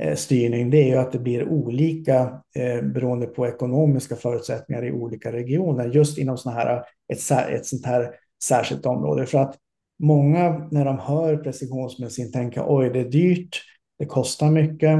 [0.00, 2.38] eh, styrning, det är ju att det blir olika
[2.82, 6.82] beroende på ekonomiska förutsättningar i olika regioner, just inom såna här,
[7.12, 9.26] ett, ett sånt här särskilt område.
[9.26, 9.56] För att
[10.02, 13.62] Många när de hör precisionsmedicin tänker oj, det är dyrt,
[13.98, 14.98] det kostar mycket.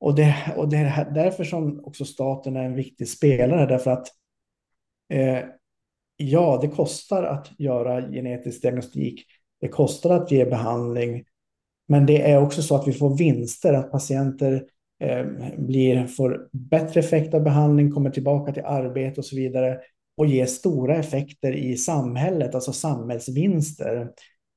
[0.00, 4.06] Och det, och det är därför som också staten är en viktig spelare, därför att
[5.12, 5.44] eh,
[6.16, 9.24] ja, det kostar att göra genetisk diagnostik.
[9.60, 11.24] Det kostar att ge behandling,
[11.88, 14.64] men det är också så att vi får vinster, att patienter
[15.00, 15.26] eh,
[15.58, 19.80] blir, får bättre effekt av behandling, kommer tillbaka till arbete och så vidare
[20.18, 24.10] och ge stora effekter i samhället, alltså samhällsvinster.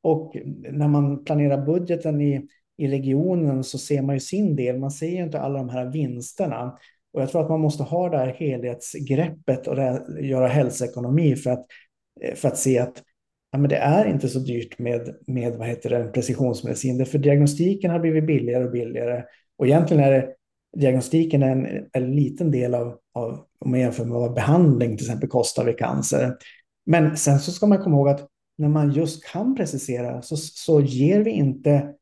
[0.04, 0.36] Och
[0.72, 2.48] när man planerar budgeten i,
[2.78, 5.86] i regionen så ser man ju sin del, man ser ju inte alla de här
[5.86, 6.78] vinsterna.
[7.14, 9.78] Och jag tror att man måste ha det här helhetsgreppet och
[10.22, 11.66] göra hälsoekonomi för att,
[12.36, 13.04] för att se att
[13.52, 17.06] ja, men det är inte så dyrt med, med vad heter det, precisionsmedicin.
[17.06, 19.24] För diagnostiken har blivit billigare och billigare.
[19.58, 20.34] Och egentligen är det
[20.78, 25.06] diagnostiken är en, en liten del av, av, om man jämför med vad behandling till
[25.06, 26.38] exempel kostar vid cancer.
[26.86, 30.82] Men sen så ska man komma ihåg att när man just kan precisera så, så
[30.82, 31.94] ger vi inte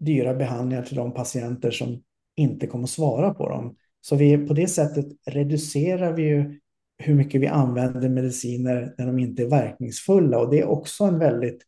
[0.00, 2.02] dyra behandlingar till de patienter som
[2.36, 3.76] inte kommer svara på dem.
[4.00, 6.60] Så vi, på det sättet reducerar vi ju
[6.98, 10.38] hur mycket vi använder mediciner när de inte är verkningsfulla.
[10.38, 11.62] Och det är också en väldigt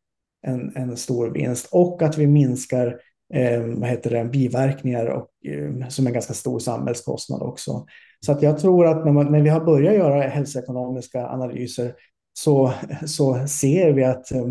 [0.46, 1.68] en, en stor vinst.
[1.72, 3.00] Och att vi minskar
[3.34, 7.86] eh, vad heter det, biverkningar och, eh, som är en ganska stor samhällskostnad också.
[8.20, 11.94] Så att jag tror att när, man, när vi har börjat göra hälsoekonomiska analyser
[12.32, 12.72] så,
[13.06, 14.46] så ser vi att, eh,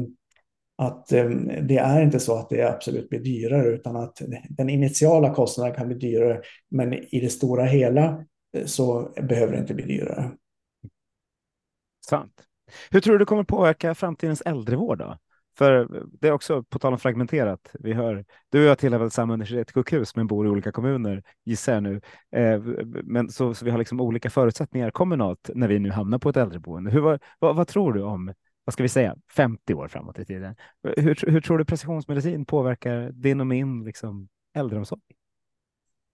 [0.78, 1.30] att eh,
[1.61, 5.88] det är inte så att det absolut blir dyrare utan att den initiala kostnaden kan
[5.88, 8.25] bli dyrare men i det stora hela
[8.57, 10.32] eh, så behöver det inte bli dyrare.
[12.09, 12.34] Sant.
[12.91, 15.17] Hur tror du det kommer påverka framtidens äldrevård då?
[15.58, 15.88] För
[16.22, 17.72] det är också på tal om fragmenterat.
[17.74, 21.74] Vi hör, du och jag tillhör väl samma universitetssjukhus men bor i olika kommuner gissar
[21.74, 22.01] jag nu.
[22.36, 22.62] Eh,
[23.03, 26.38] men så, så, vi har liksom olika förutsättningar kommunalt när vi nu hamnar på ett
[26.38, 26.91] äldreboende.
[26.91, 28.34] Hur, vad, vad, vad tror du om,
[28.66, 30.55] vad ska vi säga, 50 år framåt i tiden?
[30.97, 34.28] Hur, hur tror du precisionsmedicin påverkar din och min liksom,
[34.58, 35.01] äldreomsorg?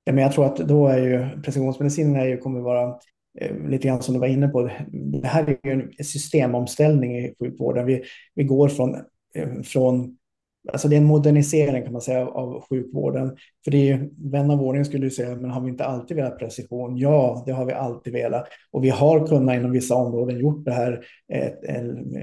[0.03, 2.95] Ja, men jag tror att då är ju precisionsmedicinen är ju, kommer vara
[3.39, 4.69] eh, lite grann som du var inne på,
[5.21, 7.85] det här är ju en systemomställning i sjukvården.
[7.85, 8.95] Vi, vi går från,
[9.35, 10.17] Eh, från
[10.71, 13.37] Alltså det är en modernisering kan man säga av sjukvården.
[13.63, 16.17] För det är ju, vän av ordning skulle ju säga, men har vi inte alltid
[16.17, 16.97] velat precision?
[16.97, 18.47] Ja, det har vi alltid velat.
[18.71, 21.59] Och vi har kunnat inom vissa områden gjort det här ett,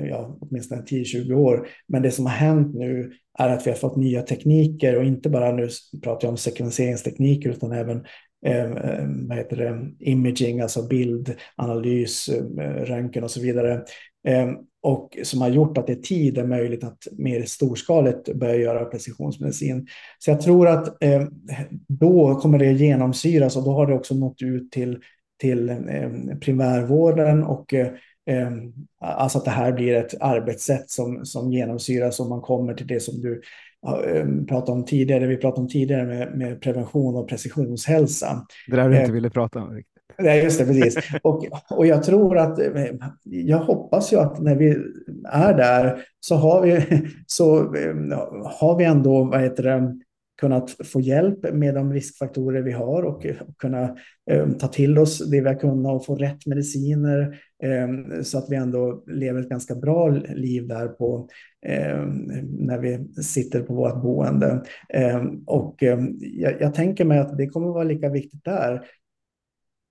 [0.08, 1.68] ja, åtminstone 10-20 år.
[1.88, 5.28] Men det som har hänt nu är att vi har fått nya tekniker och inte
[5.28, 5.68] bara nu
[6.02, 8.04] pratar jag om sekvenseringstekniker utan även
[8.46, 12.44] eh, eh vad heter det, imaging, alltså bildanalys, eh,
[12.84, 13.82] röntgen och så vidare.
[14.28, 14.50] Eh,
[14.82, 19.86] och som har gjort att det tid är möjligt att mer storskaligt börja göra precisionsmedicin.
[20.18, 21.22] Så jag tror att eh,
[21.88, 24.98] då kommer det genomsyras och då har det också nått ut till,
[25.40, 27.88] till eh, primärvården och eh,
[29.00, 33.00] alltså att det här blir ett arbetssätt som, som genomsyras och man kommer till det
[33.00, 33.40] som du
[33.86, 38.46] Ehm, pratade om tidigare, vi pratade om tidigare med, med prevention och precisionshälsa.
[38.68, 39.74] Det där du inte ehm, ville prata om.
[39.74, 39.99] Riktigt.
[40.22, 40.96] Nej, just det, precis.
[41.22, 42.58] Och, och jag tror att,
[43.24, 44.76] jag hoppas ju att när vi
[45.24, 46.84] är där så har vi,
[47.26, 47.56] så
[48.44, 49.96] har vi ändå, vad heter det,
[50.40, 53.96] kunnat få hjälp med de riskfaktorer vi har och, och kunna
[54.30, 58.50] eh, ta till oss det vi har kunnat och få rätt mediciner eh, så att
[58.50, 61.28] vi ändå lever ett ganska bra liv där på
[61.66, 62.06] eh,
[62.58, 64.62] när vi sitter på vårt boende.
[64.88, 68.82] Eh, och eh, jag, jag tänker mig att det kommer vara lika viktigt där.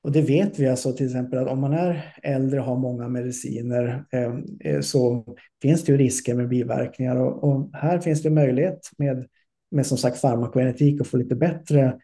[0.04, 3.08] Och det vet vi alltså till exempel att om man är äldre och har många
[3.08, 5.26] mediciner eh, eh, så
[5.62, 9.26] finns det ju risker med biverkningar och, och här finns det möjlighet med
[9.72, 12.00] med som sagt farmakogenetik och få lite bättre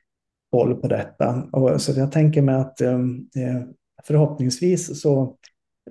[0.51, 1.47] koll på detta.
[1.51, 2.99] Och, så jag tänker mig att eh,
[3.35, 3.63] eh,
[4.03, 5.37] förhoppningsvis så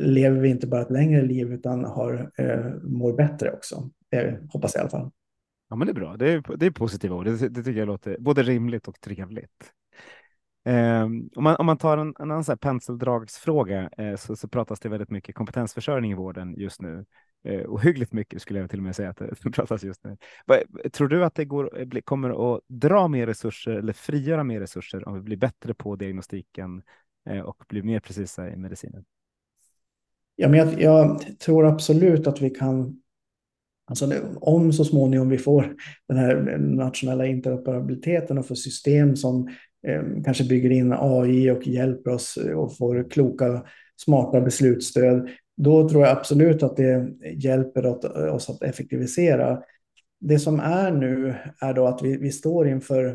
[0.00, 3.90] lever vi inte bara ett längre liv utan har, eh, mår bättre också.
[4.10, 5.10] Det hoppas jag i alla fall.
[5.68, 6.16] Ja, men det är bra.
[6.16, 7.24] Det är, det är positiva ord.
[7.24, 9.72] Det, det tycker jag låter både rimligt och trevligt.
[10.64, 14.48] Eh, om, man, om man tar en, en annan så här penseldragsfråga eh, så, så
[14.48, 17.04] pratas det väldigt mycket kompetensförsörjning i vården just nu
[17.44, 20.16] eh, ohyggligt mycket skulle jag till och med säga att det pratas just nu.
[20.92, 25.08] Tror du att det går, eh, kommer att dra mer resurser eller frigöra mer resurser
[25.08, 26.82] om vi blir bättre på diagnostiken
[27.30, 29.04] eh, och blir mer precisa i medicinen?
[30.36, 33.00] Ja, men jag, jag tror absolut att vi kan
[33.86, 35.74] Alltså om så småningom vi får
[36.08, 39.48] den här nationella interoperabiliteten och får system som
[39.86, 43.64] Ehm, kanske bygger in AI och hjälper oss eh, och får kloka,
[43.96, 49.62] smarta beslutsstöd, då tror jag absolut att det hjälper eh, oss att effektivisera.
[50.20, 53.06] Det som är nu är då att vi, vi står inför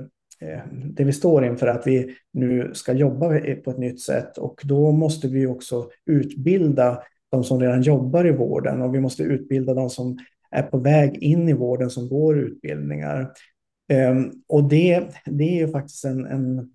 [0.41, 4.61] eh, det vi står inför att vi nu ska jobba på ett nytt sätt och
[4.63, 9.73] då måste vi också utbilda de som redan jobbar i vården och vi måste utbilda
[9.73, 10.17] de som
[10.51, 13.31] är på väg in i vården som går utbildningar.
[13.89, 16.69] Ehm, och det, det är ju faktiskt en, en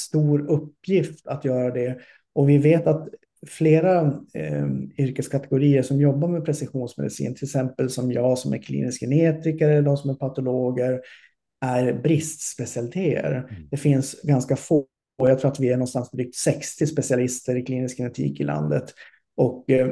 [0.00, 1.98] stor uppgift att göra det.
[2.32, 3.08] Och vi vet att
[3.46, 4.66] flera eh,
[4.98, 10.10] yrkeskategorier som jobbar med precisionsmedicin, till exempel som jag som är klinisk genetiker, de som
[10.10, 11.00] är patologer,
[11.60, 13.32] är bristspecialiteter.
[13.32, 13.68] Mm.
[13.70, 14.86] Det finns ganska få,
[15.18, 18.84] och jag tror att vi är någonstans drygt 60 specialister i klinisk genetik i landet.
[19.36, 19.88] Och, eh,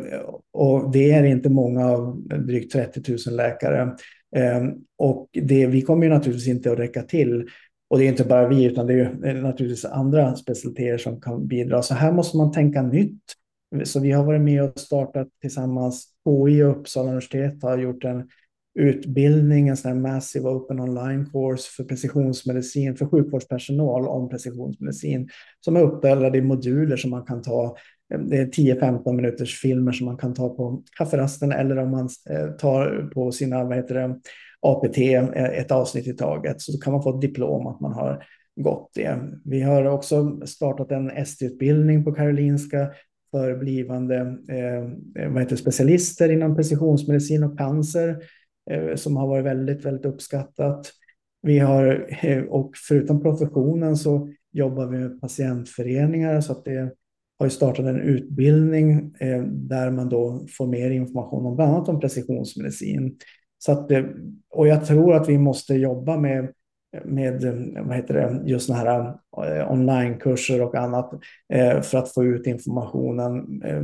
[0.53, 3.97] och det är inte många av drygt 30 000 läkare.
[4.35, 7.49] Ehm, och det, vi kommer ju naturligtvis inte att räcka till.
[7.89, 11.47] Och det är inte bara vi, utan det är eh, naturligtvis andra specialiteter som kan
[11.47, 11.83] bidra.
[11.83, 13.23] Så här måste man tänka nytt.
[13.85, 16.07] Så vi har varit med och startat tillsammans.
[16.25, 18.29] KI och Uppsala universitet har gjort en
[18.79, 25.29] utbildning, en sån här Massive Open Online Course för precisionsmedicin, för sjukvårdspersonal om precisionsmedicin,
[25.61, 27.77] som är uppdelad i moduler som man kan ta
[28.13, 32.09] Eh, det är 10-15 minuters filmer som man kan ta på kafferasten eller om man
[32.31, 34.21] eh, tar på sina vad heter det,
[34.61, 36.61] APT eh, ett avsnitt i taget.
[36.61, 38.25] Så kan man få ett diplom att man har
[38.57, 39.19] gått det.
[39.45, 42.91] Vi har också startat en ST-utbildning på Karolinska
[43.31, 44.17] för blivande
[44.49, 48.17] eh, vad heter, specialister inom precisionsmedicin och cancer
[48.71, 50.93] eh, som har varit väldigt, väldigt uppskattat.
[51.43, 56.91] Vi har, eh, och förutom professionen så jobbar vi med patientföreningar så att det
[57.39, 62.01] har startat en utbildning eh, där man då får mer information om bland annat om
[62.01, 63.17] precisionsmedicin.
[63.59, 64.05] Så att, eh,
[64.51, 66.49] och jag tror att vi måste jobba med
[67.05, 69.15] med eh, vad heter det, just sådana här
[69.61, 71.13] eh, onlinekurser och annat
[71.53, 73.83] eh, för att få ut informationen eh,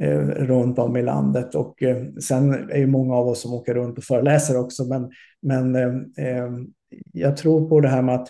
[0.00, 1.54] eh runt om i landet.
[1.54, 1.82] Och
[2.20, 5.10] sen är ju många av oss som åker runt och föreläser också, men,
[5.42, 5.76] men
[7.12, 8.28] jag tror på det här med att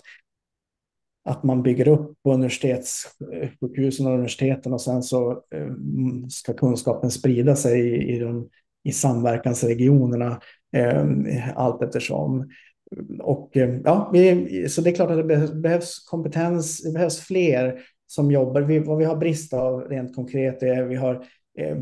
[1.23, 5.67] att man bygger upp på universitetssjukhusen eh, och universiteten och sen så eh,
[6.29, 8.49] ska kunskapen sprida sig i, i, de,
[8.83, 10.41] i samverkansregionerna
[10.75, 11.05] eh,
[11.55, 12.49] allt eftersom.
[13.19, 17.79] Och eh, ja, vi, så det är klart att det behövs kompetens, det behövs fler
[18.07, 18.61] som jobbar.
[18.61, 21.25] Vi, vad vi har brist av rent konkret är vi har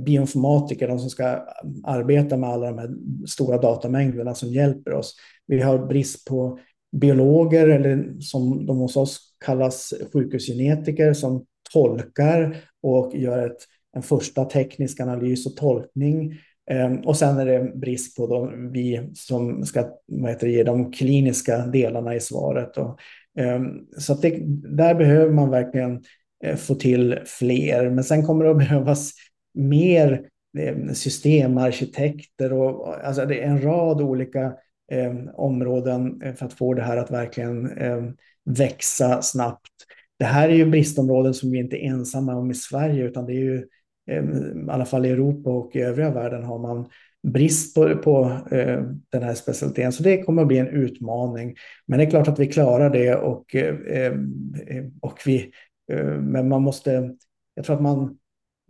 [0.05, 1.45] bioinformatiker, de som ska
[1.83, 2.89] arbeta med alla de här
[3.27, 5.15] stora datamängderna som hjälper oss.
[5.47, 6.59] Vi har brist på
[6.91, 13.57] biologer, eller som de hos oss kallas sjukhusgenetiker, som tolkar och gör ett,
[13.95, 16.39] en första teknisk analys och tolkning.
[16.69, 20.91] Ehm, och sen är det brist på dem, vi som ska vad heter, ge de
[20.91, 22.77] kliniska delarna i svaret.
[22.77, 22.99] Och,
[23.39, 24.39] ehm, så att det,
[24.77, 26.03] där behöver man verkligen
[26.43, 27.89] eh, få till fler.
[27.89, 29.13] Men sen kommer det att behövas
[29.53, 34.53] mer ehm, systemarkitekter och alltså det är en rad olika
[34.91, 38.03] eh, områden för att få det här att verkligen eh,
[38.45, 39.71] växa snabbt.
[40.19, 43.33] Det här är ju bristområden som vi inte är ensamma om i Sverige, utan det
[43.33, 43.67] är ju
[44.09, 46.89] eh, i alla fall i Europa och i övriga världen har man
[47.27, 49.91] brist på, på eh, den här specialiteten.
[49.91, 51.55] Så det kommer att bli en utmaning.
[51.85, 54.13] Men det är klart att vi klarar det och, eh, eh
[55.01, 55.51] och vi,
[55.91, 57.15] eh, men man måste,
[57.53, 58.17] jag tror att man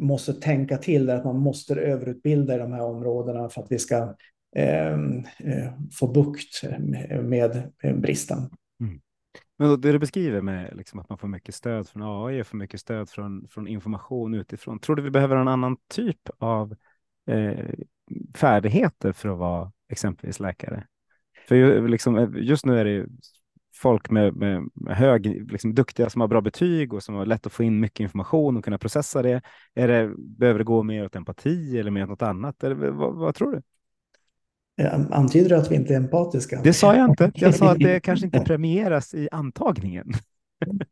[0.02, 3.80] måste tänka till där att man måste överutbilda i de här områdena för att vi
[3.80, 4.16] ska
[6.00, 6.64] få bukt
[7.24, 8.38] med bristen.
[9.60, 12.58] Men det du beskriver med liksom att man får mycket stöd från AI och får
[12.58, 14.80] mycket stöd från, från information utifrån.
[14.80, 16.76] Tror du vi behöver en annan typ av
[17.28, 17.70] eh,
[18.36, 20.88] färdigheter för att vara exempelvis läkare?
[21.48, 23.08] För ju, liksom, eh, just nu är det
[23.76, 27.46] folk med, med, med hög, liksom, duktiga som har bra betyg och som har lätt
[27.46, 29.42] att få in mycket information och kunna processa det.
[29.74, 32.64] Är det behöver det gå mer åt empati eller mer åt något annat?
[32.64, 33.62] Eller, vad, vad tror du?
[34.88, 36.62] Antyder du att vi inte är empatiska?
[36.64, 37.32] Det sa jag inte.
[37.36, 40.14] Jag sa att det kanske inte premieras i antagningen.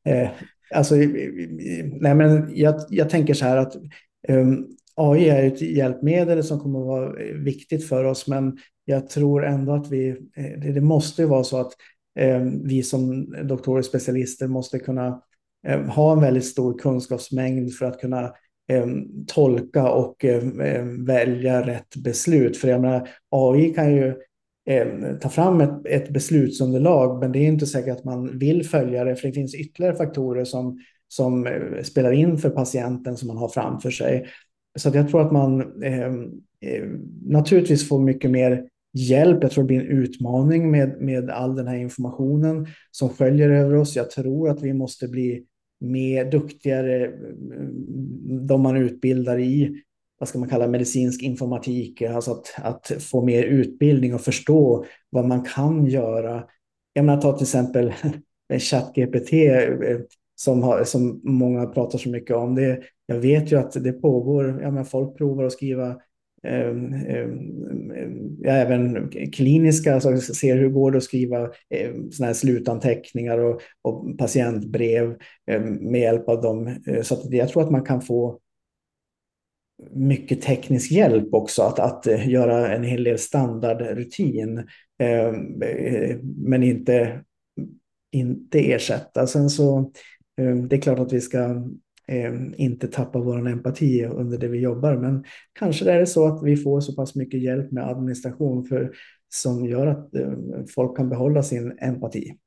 [0.06, 0.30] Eh,
[0.74, 3.84] alltså, nej men jag, jag tänker så här att um,
[4.28, 4.66] ehm,
[4.96, 7.14] AI är ett hjälpmedel som kommer att vara
[7.44, 11.58] viktigt för oss, men jag tror ändå att vi, eh, det, det måste vara så
[11.58, 11.72] att
[12.20, 15.22] um, vi som doktorer och specialister måste kunna
[15.68, 18.34] um, ha en väldigt stor kunskapsmängd för att kunna
[18.70, 18.86] Eh,
[19.28, 22.58] tolka och eh, eh, välja rätt beslut.
[22.58, 24.14] För jag menar, AI kan ju
[25.22, 29.16] ta fram ett, ett beslutsunderlag, men det är inte säkert att man vill följa det,
[29.16, 31.48] för det finns ytterligare faktorer som, som
[31.84, 34.28] spelar in för patienten som man har framför sig.
[34.78, 36.84] Så jag tror att man eh,
[37.26, 39.38] naturligtvis får mycket mer hjälp.
[39.42, 43.76] Jag tror det blir en utmaning med, med all den här informationen som sköljer över
[43.76, 43.96] oss.
[43.96, 45.44] Jag tror att vi måste bli
[45.80, 47.12] med duktigare, eh,
[48.48, 49.82] de man utbildar i,
[50.20, 55.28] vad ska man kalla medicinsk informatik, alltså att, att få mer utbildning och förstå vad
[55.28, 56.44] man kan göra.
[56.94, 57.94] Jag menar, ta till exempel
[58.60, 60.00] ChatGPT eh,
[60.36, 62.56] som, har, som många pratar så mycket om.
[62.56, 65.96] Det, jag vet ju att det pågår, jag menar, folk provar att skriva
[66.44, 71.50] Ehm, ehm, ehm, ja, även kliniska, alltså ser hur går det att skriva
[72.12, 75.18] såna här slutanteckningar och, och patientbrev
[75.80, 76.68] med hjälp av dem.
[76.88, 78.40] Eh, så att jag tror att man kan få
[79.92, 84.58] mycket teknisk hjälp också att, att eh, göra en hel del standardrutin,
[85.00, 85.32] eh,
[86.38, 87.24] men inte,
[88.12, 89.28] inte ersätta.
[89.28, 89.92] Sen så
[90.70, 91.64] det är klart att vi ska
[92.08, 94.96] eh, inte tappa vår empati under det vi jobbar.
[94.96, 98.92] Men kanske är det så att vi får så pass mycket hjälp med administration för,
[99.30, 100.34] som gör att eh,
[100.76, 102.38] folk kan behålla sin empati.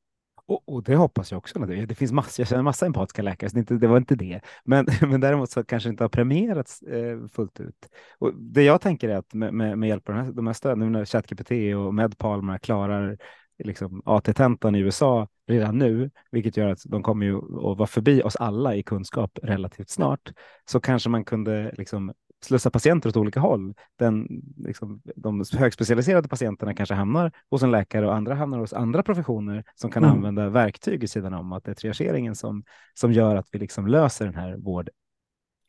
[0.50, 1.58] Och, och, det hoppas jag också.
[1.58, 4.40] Det finns massor, jag känner massa empatiska läkare, så det, inte, det var inte det.
[4.64, 7.88] Men, men däremot så kanske det inte har premierats eh, fullt ut.
[8.18, 10.54] Och det jag tänker är att med, med, med hjälp av de här, de här
[10.54, 13.18] stöden, när ChatGPT och Medpalmer klarar
[13.64, 18.22] liksom, AT-tentan i USA redan nu, vilket gör att de kommer ju att vara förbi
[18.22, 20.32] oss alla i kunskap relativt snart,
[20.70, 22.12] så kanske man kunde liksom
[22.44, 23.74] slussa patienter åt olika håll.
[23.98, 29.02] Den, liksom, de högspecialiserade patienterna kanske hamnar hos en läkare och andra hamnar hos andra
[29.02, 30.16] professioner som kan mm.
[30.16, 31.52] använda verktyg i sidan om.
[31.52, 34.90] Att det är triageringen som, som gör att vi liksom löser den här vård,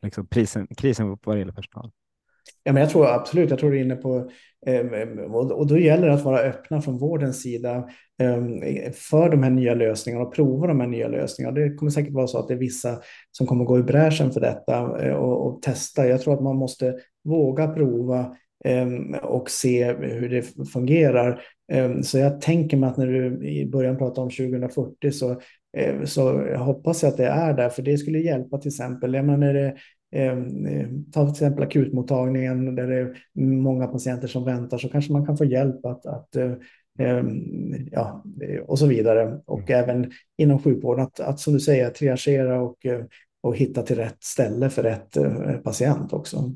[0.01, 1.91] liksom prisen, krisen vad gäller personal.
[2.63, 4.29] Ja, men jag tror absolut, jag tror du är inne på,
[4.65, 7.89] ehm, ehm, och då gäller det att vara öppna från vårdens sida
[8.21, 8.61] ehm,
[8.93, 11.59] för de här nya lösningarna och prova de här nya lösningarna.
[11.59, 12.99] Det kommer säkert vara så att det är vissa
[13.31, 16.07] som kommer gå i bräschen för detta eh, och, och testa.
[16.07, 18.35] Jag tror att man måste våga prova
[19.21, 21.41] och se hur det fungerar.
[22.03, 25.31] Så jag tänker mig att när du i början pratade om 2040 så,
[25.77, 29.13] eh, så hoppas jag att det är där, för det skulle hjälpa till exempel.
[29.13, 29.75] Jag menar, det,
[30.11, 30.37] eh,
[31.11, 35.37] ta till exempel akutmottagningen där det är många patienter som väntar så kanske man kan
[35.37, 36.53] få hjälp att, att eh,
[36.99, 38.23] ehm, ja,
[38.65, 39.41] och så vidare.
[39.45, 39.83] Och mm.
[39.83, 43.01] även inom sjukvården att, att som du säger triagera och, eh,
[43.43, 45.17] och hitta till rätt ställe för rätt
[45.63, 46.53] patient också.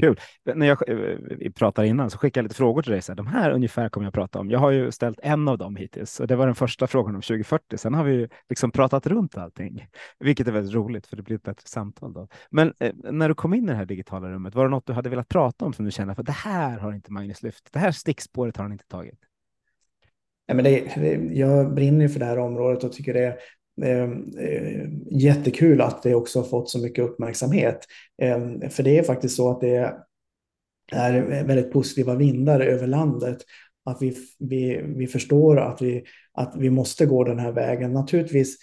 [0.00, 0.20] Kul.
[0.54, 3.02] När jag eh, pratade innan så skickade jag lite frågor till dig.
[3.02, 4.50] Så här, de här ungefär kommer jag att prata om.
[4.50, 7.22] Jag har ju ställt en av dem hittills och det var den första frågan om
[7.22, 7.78] 2040.
[7.78, 9.86] Sen har vi ju liksom pratat runt allting,
[10.18, 12.28] vilket är väldigt roligt för det blir ett bättre samtal då.
[12.50, 14.92] Men eh, när du kom in i det här digitala rummet, var det något du
[14.92, 17.72] hade velat prata om som du kände att det här har inte Magnus lyft.
[17.72, 19.18] Det här stickspåret har han inte tagit.
[20.46, 23.38] Ja, men det, det, jag brinner för det här området och tycker det är
[23.82, 24.08] Eh,
[25.10, 27.78] jättekul att det också har fått så mycket uppmärksamhet.
[28.22, 29.94] Eh, för det är faktiskt så att det
[30.92, 33.38] är väldigt positiva vindar över landet.
[33.84, 37.92] Att vi, vi, vi förstår att vi, att vi måste gå den här vägen.
[37.92, 38.58] Naturligtvis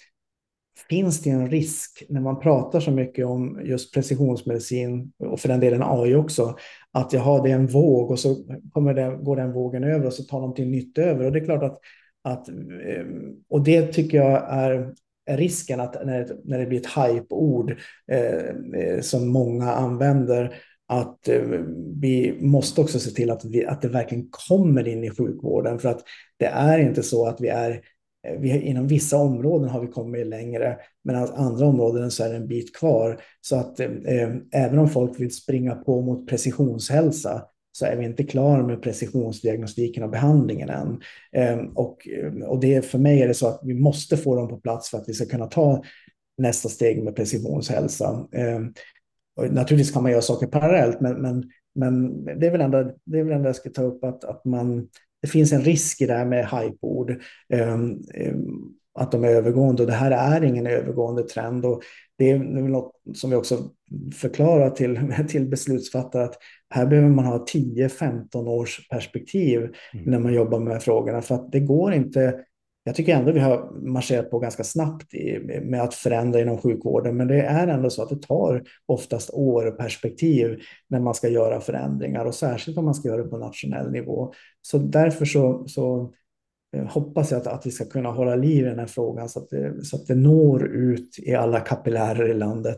[0.90, 5.60] finns det en risk när man pratar så mycket om just precisionsmedicin och för den
[5.60, 6.56] delen AI också,
[6.92, 8.36] att jaha, det är en våg och så
[8.74, 11.26] kommer det, går den vågen över och så tar någonting nytt över.
[11.26, 11.80] Och det är klart att
[12.24, 13.06] att, eh,
[13.50, 14.94] och det tycker jag är,
[15.30, 17.76] risken att när, när det blir ett hype-ord
[18.12, 20.56] eh, eh, som många använder,
[20.88, 21.42] att eh,
[22.02, 25.80] vi måste också se till att, vi, att det verkligen kommer in i sjukvården.
[25.80, 26.04] För att
[26.38, 27.72] det är inte så att vi är
[28.28, 32.36] eh, vi, inom vissa områden har vi kommit längre, men andra områden så är det
[32.36, 33.22] en bit kvar.
[33.42, 38.24] Så att eh, även om folk vill springa på mot precisionshälsa så är vi inte
[38.24, 41.02] klara med precisionsdiagnostiken och behandlingen än.
[41.32, 42.08] Ehm, och,
[42.46, 44.98] och det, för mig är det så att vi måste få dem på plats för
[44.98, 45.84] att vi ska kunna ta
[46.38, 48.28] nästa steg med precisionshälsa.
[48.32, 48.74] Ehm,
[49.36, 51.44] och naturligtvis kan man göra saker parallellt, men, men,
[51.76, 54.46] men det, är väl ändå, det är väl ändå jag ska ta upp att, att
[54.46, 54.88] man,
[55.22, 57.22] det finns en risk i det här med hypeord.
[57.54, 58.00] Ehm,
[59.00, 61.66] att de är övergående och det här är ingen övergående trend.
[61.66, 61.82] Och
[62.18, 63.58] det är något som vi också
[64.16, 66.38] förklarar till, till beslutsfattare att
[66.70, 70.06] här behöver man ha 10-15 års perspektiv mm.
[70.06, 72.36] när man jobbar med frågorna för att det går inte.
[72.84, 75.14] Jag tycker ändå vi har marscherat på ganska snabbt
[75.62, 79.72] med att förändra inom sjukvården, men det är ändå så att det tar oftast år
[79.72, 83.92] perspektiv när man ska göra förändringar och särskilt om man ska göra det på nationell
[83.92, 84.34] nivå.
[84.62, 86.14] Så därför så, så
[86.80, 89.50] hoppas jag att, att vi ska kunna hålla liv i den här frågan så att,
[89.50, 92.78] det, så att det når ut i alla kapillärer i landet.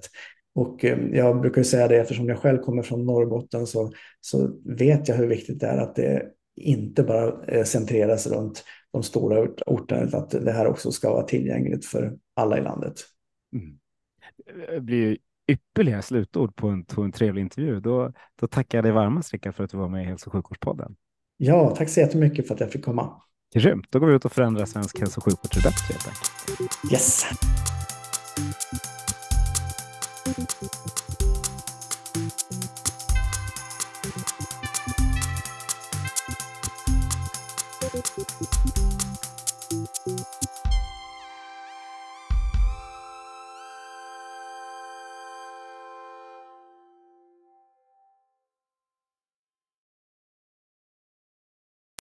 [0.56, 3.92] Och eh, jag brukar säga det eftersom jag själv kommer från Norrbotten så,
[4.22, 6.24] så vet jag hur viktigt det är att det
[6.56, 11.24] inte bara eh, centreras runt de stora orterna utan att det här också ska vara
[11.24, 12.94] tillgängligt för alla i landet.
[13.54, 13.80] Mm.
[14.70, 15.18] Det blir
[15.48, 17.80] ypperliga slutord på en, på en trevlig intervju.
[17.80, 20.34] Då, då tackar jag dig varmast Rickard för att du var med i Hälso och
[20.34, 20.96] sjukvårdspodden.
[21.38, 23.22] Ja, tack så jättemycket för att jag fick komma.
[23.54, 26.08] Grymt, då går vi ut och förändrar svensk hälso och sjukvård till det bättre helt
[26.08, 26.94] enkelt.
[26.94, 27.26] Yes.